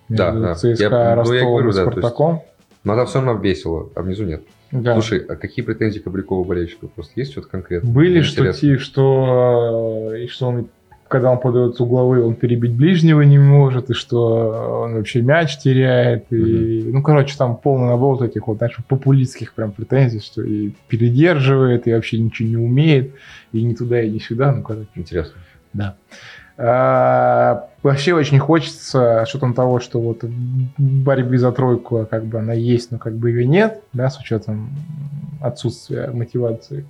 [0.10, 0.56] Да, да.
[0.56, 2.42] ЦСКА, Я- ну, я Ростовом говорю, и да, то есть- Спартаком.
[2.84, 4.44] Но это все равно весело, а внизу нет.
[4.72, 4.94] Да.
[4.94, 6.92] Слушай, а какие претензии к Обликову болельщиков?
[6.92, 7.92] Просто есть что-то конкретное?
[7.92, 8.60] Были, Мне что, интересно.
[8.60, 10.68] ти- что, и что он,
[11.08, 16.26] когда он подается угловые, он перебить ближнего не может, и что он вообще мяч теряет.
[16.32, 20.72] И, ну, короче, там полный набор вот этих вот, знаешь, популистских прям претензий, что и
[20.88, 23.14] передерживает, и вообще ничего не умеет,
[23.54, 24.52] и ни туда, и ни сюда.
[24.52, 25.36] Ну, короче, Интересно.
[25.74, 25.96] да.
[26.58, 30.30] А, вообще очень хочется, с учетом того, что вот в
[30.78, 34.18] борьбе за тройку а, как бы она есть, но как бы ее нет, да, с
[34.18, 34.70] учетом
[35.42, 36.86] отсутствия мотивации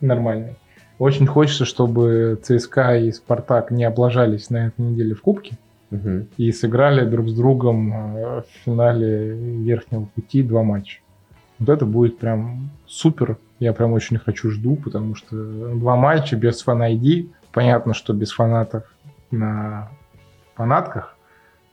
[0.00, 0.56] нормальной.
[0.98, 5.56] Очень хочется, чтобы ЦСКА и Спартак не облажались на этой неделе в Кубке
[5.90, 6.26] Мгм.
[6.36, 11.00] и сыграли друг с другом э, в финале верхнего пути два матча.
[11.58, 13.38] Вот это будет прям супер.
[13.58, 15.34] Я прям очень хочу, жду, потому что
[15.74, 17.30] два матча без фан-ID.
[17.52, 18.84] Понятно, что без фанатов
[19.30, 19.90] на
[20.54, 21.16] фанатках,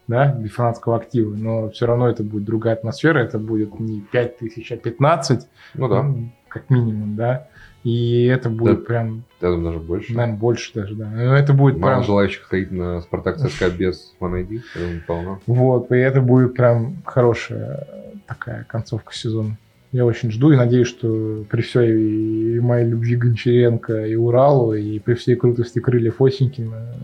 [0.08, 4.38] да, без фанатского актива, но все равно это будет другая атмосфера, это будет не 5
[4.38, 7.48] тысяч, а 15, Ну да, ну, как минимум, да,
[7.84, 10.14] и это будет прям, я думаю, даже больше.
[10.14, 12.04] наверное, больше даже, да, но это будет Мало прям...
[12.04, 15.40] желающих ходить на Спартак ЦСКА без ID, я думаю, полно.
[15.48, 17.88] Вот, и это будет прям хорошая
[18.28, 19.58] такая концовка сезона.
[19.92, 25.00] Я очень жду и надеюсь, что при всей и моей любви Гончаренко и Уралу, и
[25.00, 26.96] при всей крутости крыльев Осенькина,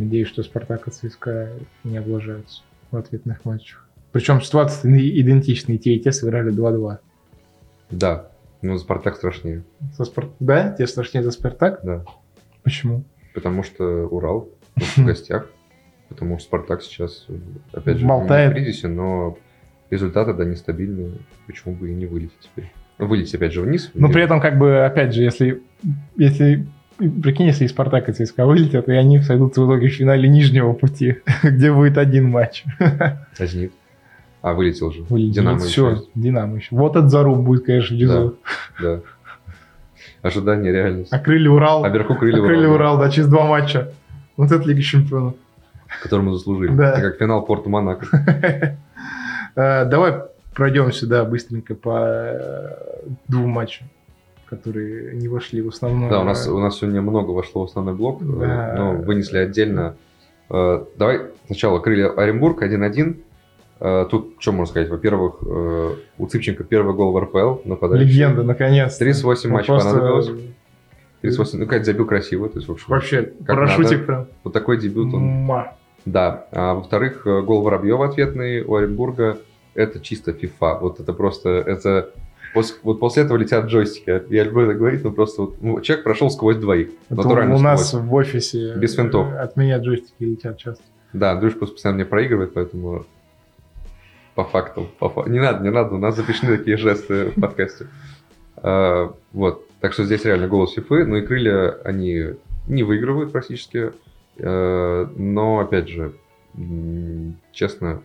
[0.00, 1.50] надеюсь, что Спартак и ЦСКА
[1.84, 3.86] не облажаются в ответных матчах.
[4.12, 6.98] Причем ситуации идентичные, те и те сыграли 2-2.
[7.90, 8.30] Да,
[8.62, 9.64] но Спартак страшнее,
[9.96, 10.28] Со Спар...
[10.40, 10.72] Да?
[10.72, 11.80] Тебе страшнее за Спартак?
[11.82, 12.04] да.
[12.62, 13.04] Почему?
[13.34, 15.48] Потому что Урал в гостях,
[16.08, 17.26] потому что Спартак сейчас,
[17.72, 18.50] опять же, Болтает.
[18.50, 19.38] в кризисе, но
[19.90, 21.12] результаты, да, нестабильные,
[21.46, 22.70] почему бы и не вылететь теперь.
[22.98, 23.90] Вылететь опять же вниз.
[23.94, 25.62] Но при этом, как бы, опять же, если,
[26.16, 26.66] если
[27.08, 30.72] прикинь, если и Спартак и ЦСКА вылетят, и они сойдутся в итоге в финале нижнего
[30.72, 32.64] пути, где будет один матч.
[32.78, 33.72] А «Зенит»?
[34.42, 35.02] А, вылетел же.
[35.02, 35.34] Вылетит.
[35.34, 36.02] Динамо Все, еще.
[36.14, 36.68] Динамо еще.
[36.70, 38.36] Вот этот заруб будет, конечно, внизу.
[38.80, 39.00] Да.
[40.22, 41.12] Ожидание, реальность.
[41.12, 43.92] А крылья Урал, А вверху крылья а крылья Урала, Урал, да, через два матча.
[44.36, 45.34] Вот это Лига Чемпионов.
[46.02, 46.74] который мы заслужили.
[46.74, 46.92] Да.
[46.92, 48.06] Это как финал Порту Монако.
[49.56, 50.14] Э, Давай
[50.54, 52.76] пройдемся, да, быстренько по э,
[53.26, 53.88] двум матчам,
[54.50, 56.10] которые не вошли в основной.
[56.10, 58.74] Да, у нас, у нас сегодня много вошло в основной блок, э, Да.
[58.76, 59.94] но вынесли отдельно.
[60.50, 63.16] Э, Давай сначала крылья Оренбург 1-1.
[63.78, 64.90] Э, Тут что можно сказать?
[64.90, 65.40] Во-первых,
[66.18, 68.08] у Цыпченко первый гол в РПЛ нападающий.
[68.12, 68.96] Легенда, наконец.
[68.96, 70.30] 38 Ну, матчей просто понадобилось.
[71.22, 72.48] 38, ну, Кать забил красиво.
[72.48, 74.26] То есть, Вообще, как парашютик прям.
[74.42, 75.74] Вот такой дебют он Ма.
[76.04, 76.46] Да.
[76.50, 79.38] А во-вторых, гол Воробьева ответный у Оренбурга.
[79.74, 80.80] Это чисто FIFA.
[80.80, 81.50] Вот это просто...
[81.50, 82.10] Это...
[82.54, 84.22] пос- Вот после этого летят джойстики.
[84.32, 86.88] Я люблю это говорить, но просто вот, ну, человек прошел сквозь двоих.
[87.08, 88.02] Это Натурально у нас сквозь.
[88.02, 89.28] в офисе Без финтов.
[89.32, 90.82] э, от меня джойстики летят часто.
[91.12, 93.04] Да, Андрюш просто постоянно мне проигрывает, поэтому
[94.34, 94.88] по факту.
[94.98, 97.86] По фа- Не надо, не надо, у нас запрещены такие жесты в подкасте.
[98.62, 99.66] А, Вот.
[99.80, 101.04] Так что здесь реально голос FIFA.
[101.06, 102.34] Ну и крылья, они
[102.68, 103.92] не выигрывают практически.
[104.36, 106.12] Э, Но, опять же,
[107.52, 108.02] честно,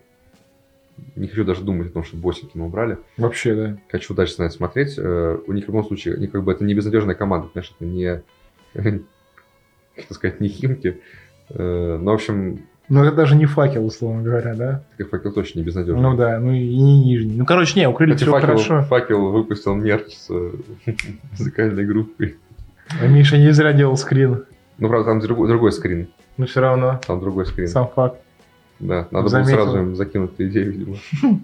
[1.16, 2.98] не хочу даже думать о том, что Босики мы убрали.
[3.18, 3.78] Вообще, да.
[3.90, 4.96] Хочу дальше на это смотреть.
[4.98, 7.86] Э, У них в любом случае, они как бы это не безнадежная команда, конечно, это
[7.86, 8.22] не,
[9.96, 11.02] как сказать, не Химки.
[11.50, 14.84] Э, Но, в общем, Ну, это даже не факел, условно говоря, да?
[14.98, 16.02] как факел точно не безнадежный.
[16.02, 17.36] Ну да, ну и не нижний.
[17.38, 18.82] Ну, короче, не, укрыли Кстати, все факел, хорошо.
[18.84, 20.30] факел выпустил мерч с
[21.38, 22.38] музыкальной группой.
[23.02, 24.46] А Миша не зря делал скрин.
[24.78, 26.08] Ну, правда, там другой, другой скрин.
[26.38, 27.68] Но все равно, Там другой скрин.
[27.68, 28.20] сам факт.
[28.80, 29.56] Да, надо Заметил.
[29.56, 30.96] было сразу им закинуть эту идею, видимо.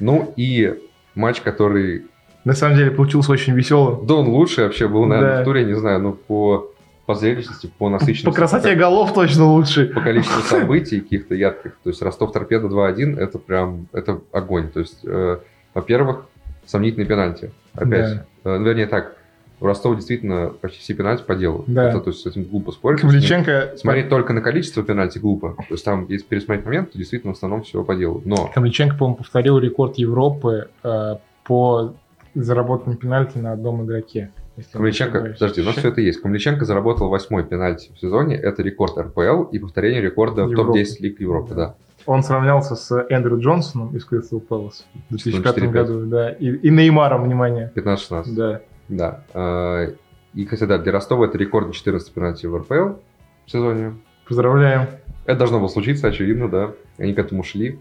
[0.00, 0.74] Ну и
[1.16, 2.04] матч, который...
[2.44, 4.06] На самом деле получился очень веселым.
[4.06, 5.42] Да, он лучший вообще был, наверное, Да.
[5.42, 6.70] в туре, не знаю, ну, по,
[7.04, 8.24] по зрелищности, по насыщенности.
[8.24, 9.86] По красоте по, голов точно лучше.
[9.86, 11.72] по количеству событий каких-то ярких.
[11.82, 14.68] То есть Ростов Торпеда 2-1, это прям, это огонь.
[14.68, 15.38] То есть, э,
[15.74, 16.26] во-первых,
[16.64, 17.50] сомнительный пенальти.
[17.74, 18.20] Опять.
[18.44, 19.16] Э, ну, вернее так,
[19.60, 21.64] у Ростова действительно почти все пенальти по делу.
[21.66, 21.88] Да.
[21.88, 23.00] Это, то есть с этим глупо спорить.
[23.00, 25.54] Камличенко, Смотреть только на количество пенальти глупо.
[25.56, 28.22] То есть там, если пересмотреть момент, то действительно в основном все по делу.
[28.24, 31.94] Но Камличенко, по-моему, повторил рекорд Европы э, по
[32.34, 34.30] заработанным пенальти на одном игроке.
[34.72, 36.20] Камличенко, подожди, у нас все это есть.
[36.20, 38.36] Камличенко заработал восьмой пенальти в сезоне.
[38.36, 40.78] Это рекорд РПЛ и повторение рекорда в Европы.
[40.78, 41.74] топ-10 лиг Европы, да.
[42.06, 45.70] Он сравнялся с Эндрю Джонсоном из Кристал Пэлас в 2005 4-5.
[45.70, 46.30] году, да.
[46.30, 47.70] И, и Неймаром, внимание.
[47.74, 48.24] 15-16.
[48.34, 48.60] Да.
[48.88, 49.24] Да.
[49.34, 49.86] А,
[50.34, 52.98] И, кстати, да, для Ростова это рекорд 14 пенальти в РПЛ
[53.46, 53.94] в сезоне.
[54.26, 54.86] Поздравляем.
[55.26, 56.70] Это должно было случиться, очевидно, да.
[56.98, 57.78] Они к этому шли.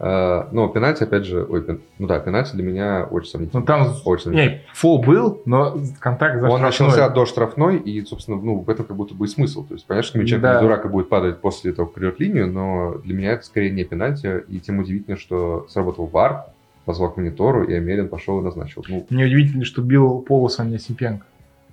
[0.00, 3.60] А, Но пенальти, опять же, ой, пен- ну да, пенальти для меня очень сомнительно.
[3.60, 4.50] Ну там Очень сомнительно.
[4.52, 6.86] не, фол был, но контакт за Он штрафной.
[6.88, 9.64] начался до штрафной, и, собственно, ну, в этом как будто бы и смысл.
[9.66, 10.82] То есть, понятно, что Мяченко Да.
[10.84, 14.60] и будет падать после этого крывет линию, но для меня это скорее не пенальти, и
[14.60, 16.44] тем удивительно, что сработал ВАР,
[16.88, 18.82] позвал к монитору, и Америн пошел и назначил.
[18.88, 21.26] Ну, Мне удивительно, что бил Полос, а не Сипенко.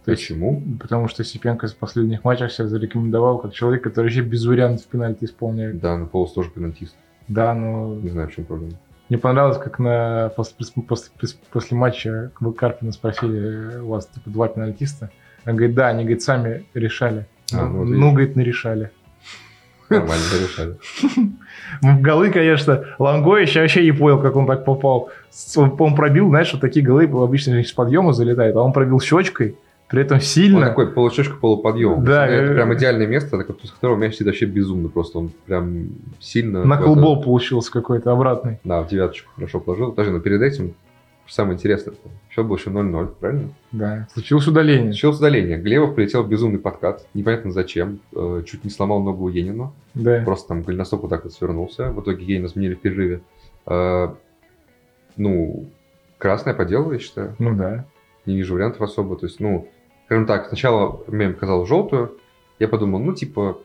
[0.04, 0.62] То есть, почему?
[0.78, 5.24] потому что Сипенко в последних матчах себя зарекомендовал как человек, который вообще без вариантов пенальти
[5.24, 5.80] исполняет.
[5.80, 6.98] Да, но Полос тоже пенальтист.
[7.30, 8.74] Да, но Не знаю, в чем проблема.
[9.08, 11.12] мне понравилось, как на после, после,
[11.50, 15.12] после- матча вы Карпина спросили, у вас типа два пенальтиста.
[15.46, 17.26] Он говорит, да, они, говорит, сами решали.
[17.54, 18.92] А, ну, ну, вот ну, говорит, нарешали.
[19.90, 20.76] Нормально решали.
[22.02, 25.10] Голы, конечно, Лангоич я вообще не понял, как он так попал.
[25.56, 29.58] Он, он пробил, знаешь, вот такие голы обычно с подъема залетают, а он пробил щечкой,
[29.88, 30.62] при этом Он сильно.
[30.62, 32.04] такой получочка полуподъем.
[32.04, 35.20] Да, это э, прям идеальное место, с которого мяч сидит вообще безумно просто.
[35.20, 36.66] Он прям сильно...
[36.66, 38.60] на клубол получился какой-то обратный.
[38.64, 39.92] Да, в девяточку хорошо положил.
[39.92, 40.74] Даже, но перед этим
[41.28, 41.96] самое интересное,
[42.30, 43.50] все было еще 0-0, правильно?
[43.72, 44.88] Да, случилось удаление.
[44.90, 45.58] Началось удаление.
[45.58, 47.06] Глебов прилетел в безумный подкат.
[47.14, 48.00] Непонятно зачем.
[48.14, 49.74] Э, Чуть не сломал ногу Енину.
[49.94, 50.22] Да.
[50.26, 51.92] Просто там голеностоп вот так вот свернулся.
[51.92, 53.22] В итоге Енина сменили в перерыве.
[53.66, 54.10] Э,
[55.18, 55.66] Ну,
[56.18, 57.36] красная по делу, я считаю.
[57.40, 57.86] Ну да.
[58.26, 59.16] Не вижу вариантов особо.
[59.18, 59.68] То есть, ну,
[60.06, 62.18] скажем так, сначала мне показал желтую.
[62.60, 63.60] Я подумал, ну, типа,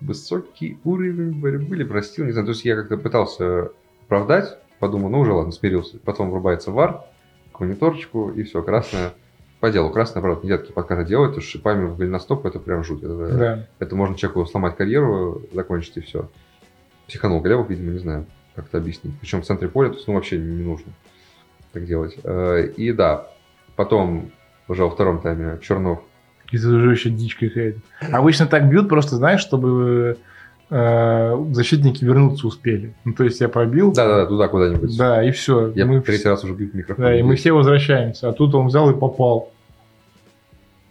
[0.00, 2.46] высокий уровень борьбы или простил, не знаю.
[2.46, 3.70] То есть я как-то пытался
[4.06, 4.58] оправдать.
[4.82, 5.96] Подумал, ну, уже ладно, смирился.
[6.04, 7.04] Потом врубается вар,
[7.52, 9.12] к мониторчику, и все, красная.
[9.60, 12.82] По делу, красная, правда, нельзя такие подкаты делать, потому что шипами в голеностоп это прям
[12.82, 13.00] жуть.
[13.00, 13.66] Это, Да.
[13.78, 16.28] это можно человеку сломать карьеру, закончить и все.
[17.06, 18.26] Психанул Глебов, видимо, не знаю,
[18.56, 19.14] как это объяснить.
[19.20, 20.92] Причем в центре поля, то есть, ну, вообще не нужно
[21.72, 22.16] так делать.
[22.24, 23.28] Э, И да,
[23.76, 24.32] потом
[24.66, 26.00] уже во втором тайме Чернов.
[26.52, 27.78] Это уже еще дичь какая-то.
[28.10, 30.18] Обычно так бьют просто, знаешь, чтобы
[30.72, 32.94] защитники вернуться успели.
[33.04, 33.92] Ну, то есть я пробил.
[33.92, 34.96] Да-да-да, туда куда-нибудь.
[34.96, 35.70] Да, и все.
[35.74, 37.04] Я мы, третий раз уже в микрофон.
[37.04, 38.30] да, и мы все возвращаемся.
[38.30, 39.50] А тут он взял и попал.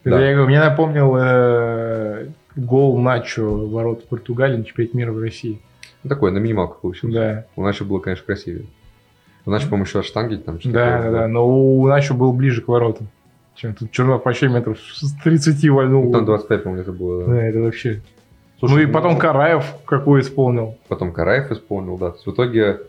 [0.03, 0.19] Да.
[0.19, 5.59] я говорю, мне напомнил э, гол Начо в ворот Португалии на чемпионате мира в России.
[6.03, 7.13] Ну, такой, на минималках получился.
[7.15, 8.65] Да, У Начо было, конечно, красивее.
[9.45, 11.19] У Начо, по-моему, еще от штанги там что-то да, такое да, было.
[11.21, 11.27] да.
[11.27, 13.07] Но у Начо был ближе к воротам.
[13.55, 16.05] Чем тут Чернов вообще метров с 30 вальнул.
[16.05, 17.25] Ну, Там 25, по-моему, это было.
[17.25, 17.31] да.
[17.33, 18.01] Да, это вообще.
[18.61, 20.77] Слушай, ну и потом Караев какой исполнил.
[20.87, 22.11] Потом Караев исполнил, да.
[22.11, 22.81] В итоге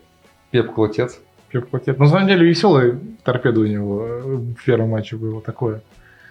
[0.51, 1.19] Пеп Клотец
[1.49, 1.97] Пеп Клотет.
[1.97, 2.93] Ну, на самом деле, веселый
[3.23, 4.05] торпеда у него
[4.55, 5.81] в первом матче было такое.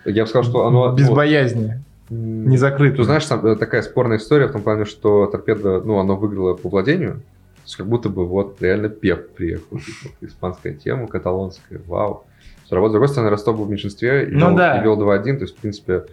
[0.05, 0.93] Я бы сказал, что оно...
[0.95, 1.83] Без вот, боязни.
[2.09, 2.99] Не закрыто.
[2.99, 6.55] Ты знаешь, там э, такая спорная история в том плане, что торпеда, ну, оно выиграло
[6.55, 9.79] по владению, то есть как будто бы вот реально Пеп приехал.
[9.79, 12.25] Типа, испанская тема, каталонская, вау.
[12.67, 14.79] С другой стороны, Ростов был в меньшинстве и Ну вел, да.
[14.79, 16.05] и вел 2-1, то есть, в принципе,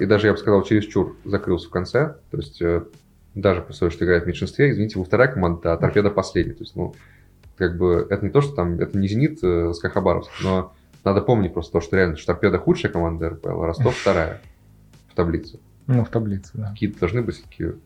[0.00, 2.82] и даже, я бы сказал, чересчур закрылся в конце, то есть э,
[3.34, 6.54] даже при условии, что играет в меньшинстве, извините, вы вторая команда, а торпеда последняя.
[6.54, 6.94] То есть, ну,
[7.56, 10.72] как бы, это не то, что там, это не «Зенит» э, с Хабаровск, но
[11.04, 14.40] надо помнить просто то, что реально, что торпеда худшая команда РПЛ, а Ростов вторая
[15.10, 15.58] в таблице.
[15.86, 16.70] Ну, в таблице, да.
[16.70, 17.76] Какие-то должны быть такие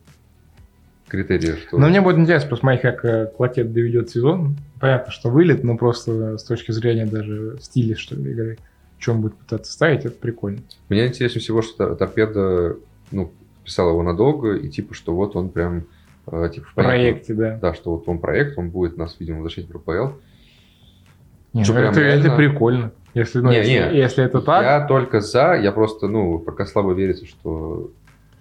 [1.09, 1.79] критерии, что...
[1.79, 4.57] Но мне будет интересно посмотреть, как э, Клотет доведет сезон.
[4.81, 8.59] Понятно, что вылет, но просто с точки зрения даже стиля, что ли, игры,
[9.03, 10.61] чем будет пытаться ставить, это прикольно.
[10.89, 12.77] Мне интереснее всего, что Тор- торпеда,
[13.11, 13.33] ну,
[13.65, 15.85] писал его надолго, и типа, что вот он прям,
[16.29, 17.59] э, типа, В понятно, проекте, да.
[17.61, 20.17] Да, что вот он проект, он будет нас, видимо, возвращать в РПЛ.
[21.53, 22.37] Не, Что, ну, это, это реально?
[22.37, 22.93] прикольно.
[23.15, 23.99] Если, ну, Не, если, не.
[23.99, 27.91] если это так, Я только за, я просто, ну, пока слабо верится, что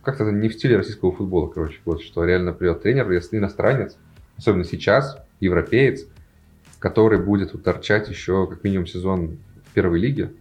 [0.01, 3.97] как-то это не в стиле российского футбола, короче, вот, что реально придет тренер, если иностранец,
[4.37, 6.05] особенно сейчас, европеец,
[6.79, 9.37] который будет вот торчать еще как минимум сезон
[9.69, 10.31] в первой лиге.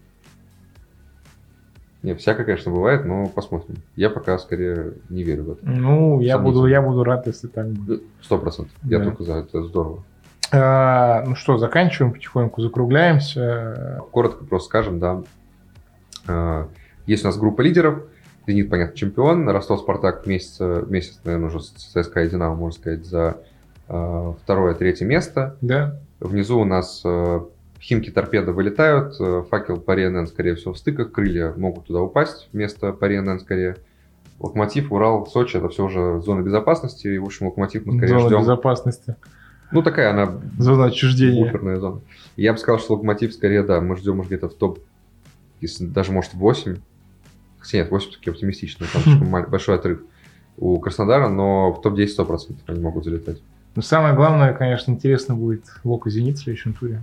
[2.02, 3.76] Не, всякое, конечно, бывает, но посмотрим.
[3.94, 5.66] Я пока скорее не верю в это.
[5.68, 8.02] ну, я буду, я буду рад, если так будет.
[8.22, 8.72] Сто процентов.
[8.84, 9.04] Я Да.
[9.06, 10.02] только за, это здорово.
[10.52, 14.00] А, ну что, заканчиваем потихоньку, закругляемся.
[14.12, 15.22] Коротко просто скажем, да.
[16.26, 16.68] А,
[17.06, 18.04] Есть у нас группа лидеров.
[18.46, 19.48] Зенит, понятно, чемпион.
[19.48, 23.36] Ростов, Спартак месяц, месяц наверное, уже с ЦСКА и Динамо, можно сказать, за
[23.88, 25.56] а, второе, третье место.
[25.60, 27.44] Да, Внизу у нас а,
[27.80, 29.14] Химки, Торпеда вылетают.
[29.20, 31.12] а, Факел, Пари, НН, скорее всего, в стыках.
[31.12, 33.76] Крылья могут туда упасть вместо Пари, НН, скорее.
[34.38, 37.08] Локомотив, Урал, Сочи, это все уже зона безопасности.
[37.08, 38.40] И, в общем, Локомотив мы скорее зона ждем.
[38.40, 39.16] безопасности,
[39.72, 41.44] Ну, такая она зона отчуждения.
[41.44, 42.00] буферная зона.
[42.36, 44.78] Я бы сказал, что Локомотив скорее, да, мы ждем, может, где-то в топ,
[45.60, 46.76] если даже, может, 8.
[47.58, 50.00] Хотя нет, 8 все-таки оптимистично, там слишком большой отрыв
[50.56, 53.42] у Краснодара, но в топ-10 100% они могут залетать.
[53.76, 57.02] Но самое главное, конечно, интересно будет Лока Зенит в следующем туре.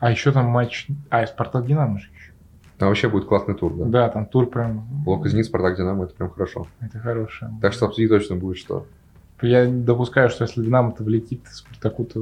[0.00, 0.88] А еще там матч...
[1.10, 2.32] А, и Спартак Динамо же еще.
[2.78, 3.84] Там вообще будет классный тур, да.
[3.84, 4.86] Да, там тур прям...
[5.06, 6.66] Лока, Зенит, Спартак, Динамо, это прям хорошо.
[6.80, 7.50] Это хорошее.
[7.60, 8.86] Так что обсудить точно будет что.
[9.42, 12.20] Я допускаю, что если Динамо-то влетит Спартаку-то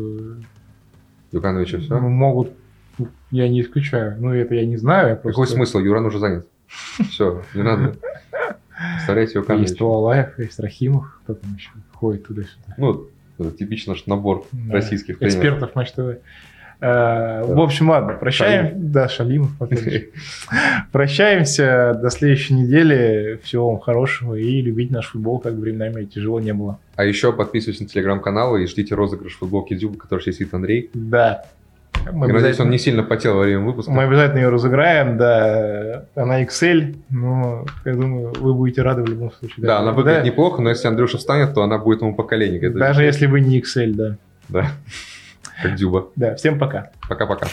[1.32, 1.98] Юкановича все.
[2.00, 2.50] ну, могут...
[3.30, 4.16] Я не исключаю.
[4.18, 5.10] Ну, это я не знаю.
[5.10, 5.40] Я просто...
[5.40, 5.78] Какой смысл?
[5.78, 6.46] Юран уже занят.
[7.10, 7.96] Все, не надо.
[8.94, 9.74] Представляете Есть Юкановича.
[9.76, 12.74] Туалаев, есть Рахимов, кто там еще ходит туда-сюда.
[12.76, 13.06] Ну,
[13.38, 14.74] это типично наш набор Да.
[14.74, 15.36] российских тренеров.
[15.36, 16.18] Экспертов Матч ТВ.
[16.80, 18.90] Э, В общем, ладно, прощаем.
[18.92, 19.50] Да, Шалимов.
[20.92, 23.40] Прощаемся до следующей недели.
[23.42, 26.78] Всего вам хорошего и любить наш футбол, как бы временами тяжело не было.
[26.96, 30.90] А еще подписывайтесь на телеграм-канал и ждите розыгрыш футболки Дзюба, который сейчас сидит Андрей.
[30.94, 31.44] Да.
[32.12, 33.90] Мы Я надеюсь, он не сильно потел во время выпуска.
[33.90, 36.04] мы обязательно ее разыграем, да.
[36.14, 39.66] Она Excel, но я думаю, вы будете рады в любом случае.
[39.66, 42.66] Да, она выглядит Да, неплохо, но если Андрюша встанет, то она будет ему по коленнику.
[42.66, 44.16] Это Даже если вы не Excel, да.
[44.48, 44.70] Да,
[45.62, 46.08] как Дюба.
[46.16, 46.90] Да, всем пока.
[47.08, 47.46] Пока-пока.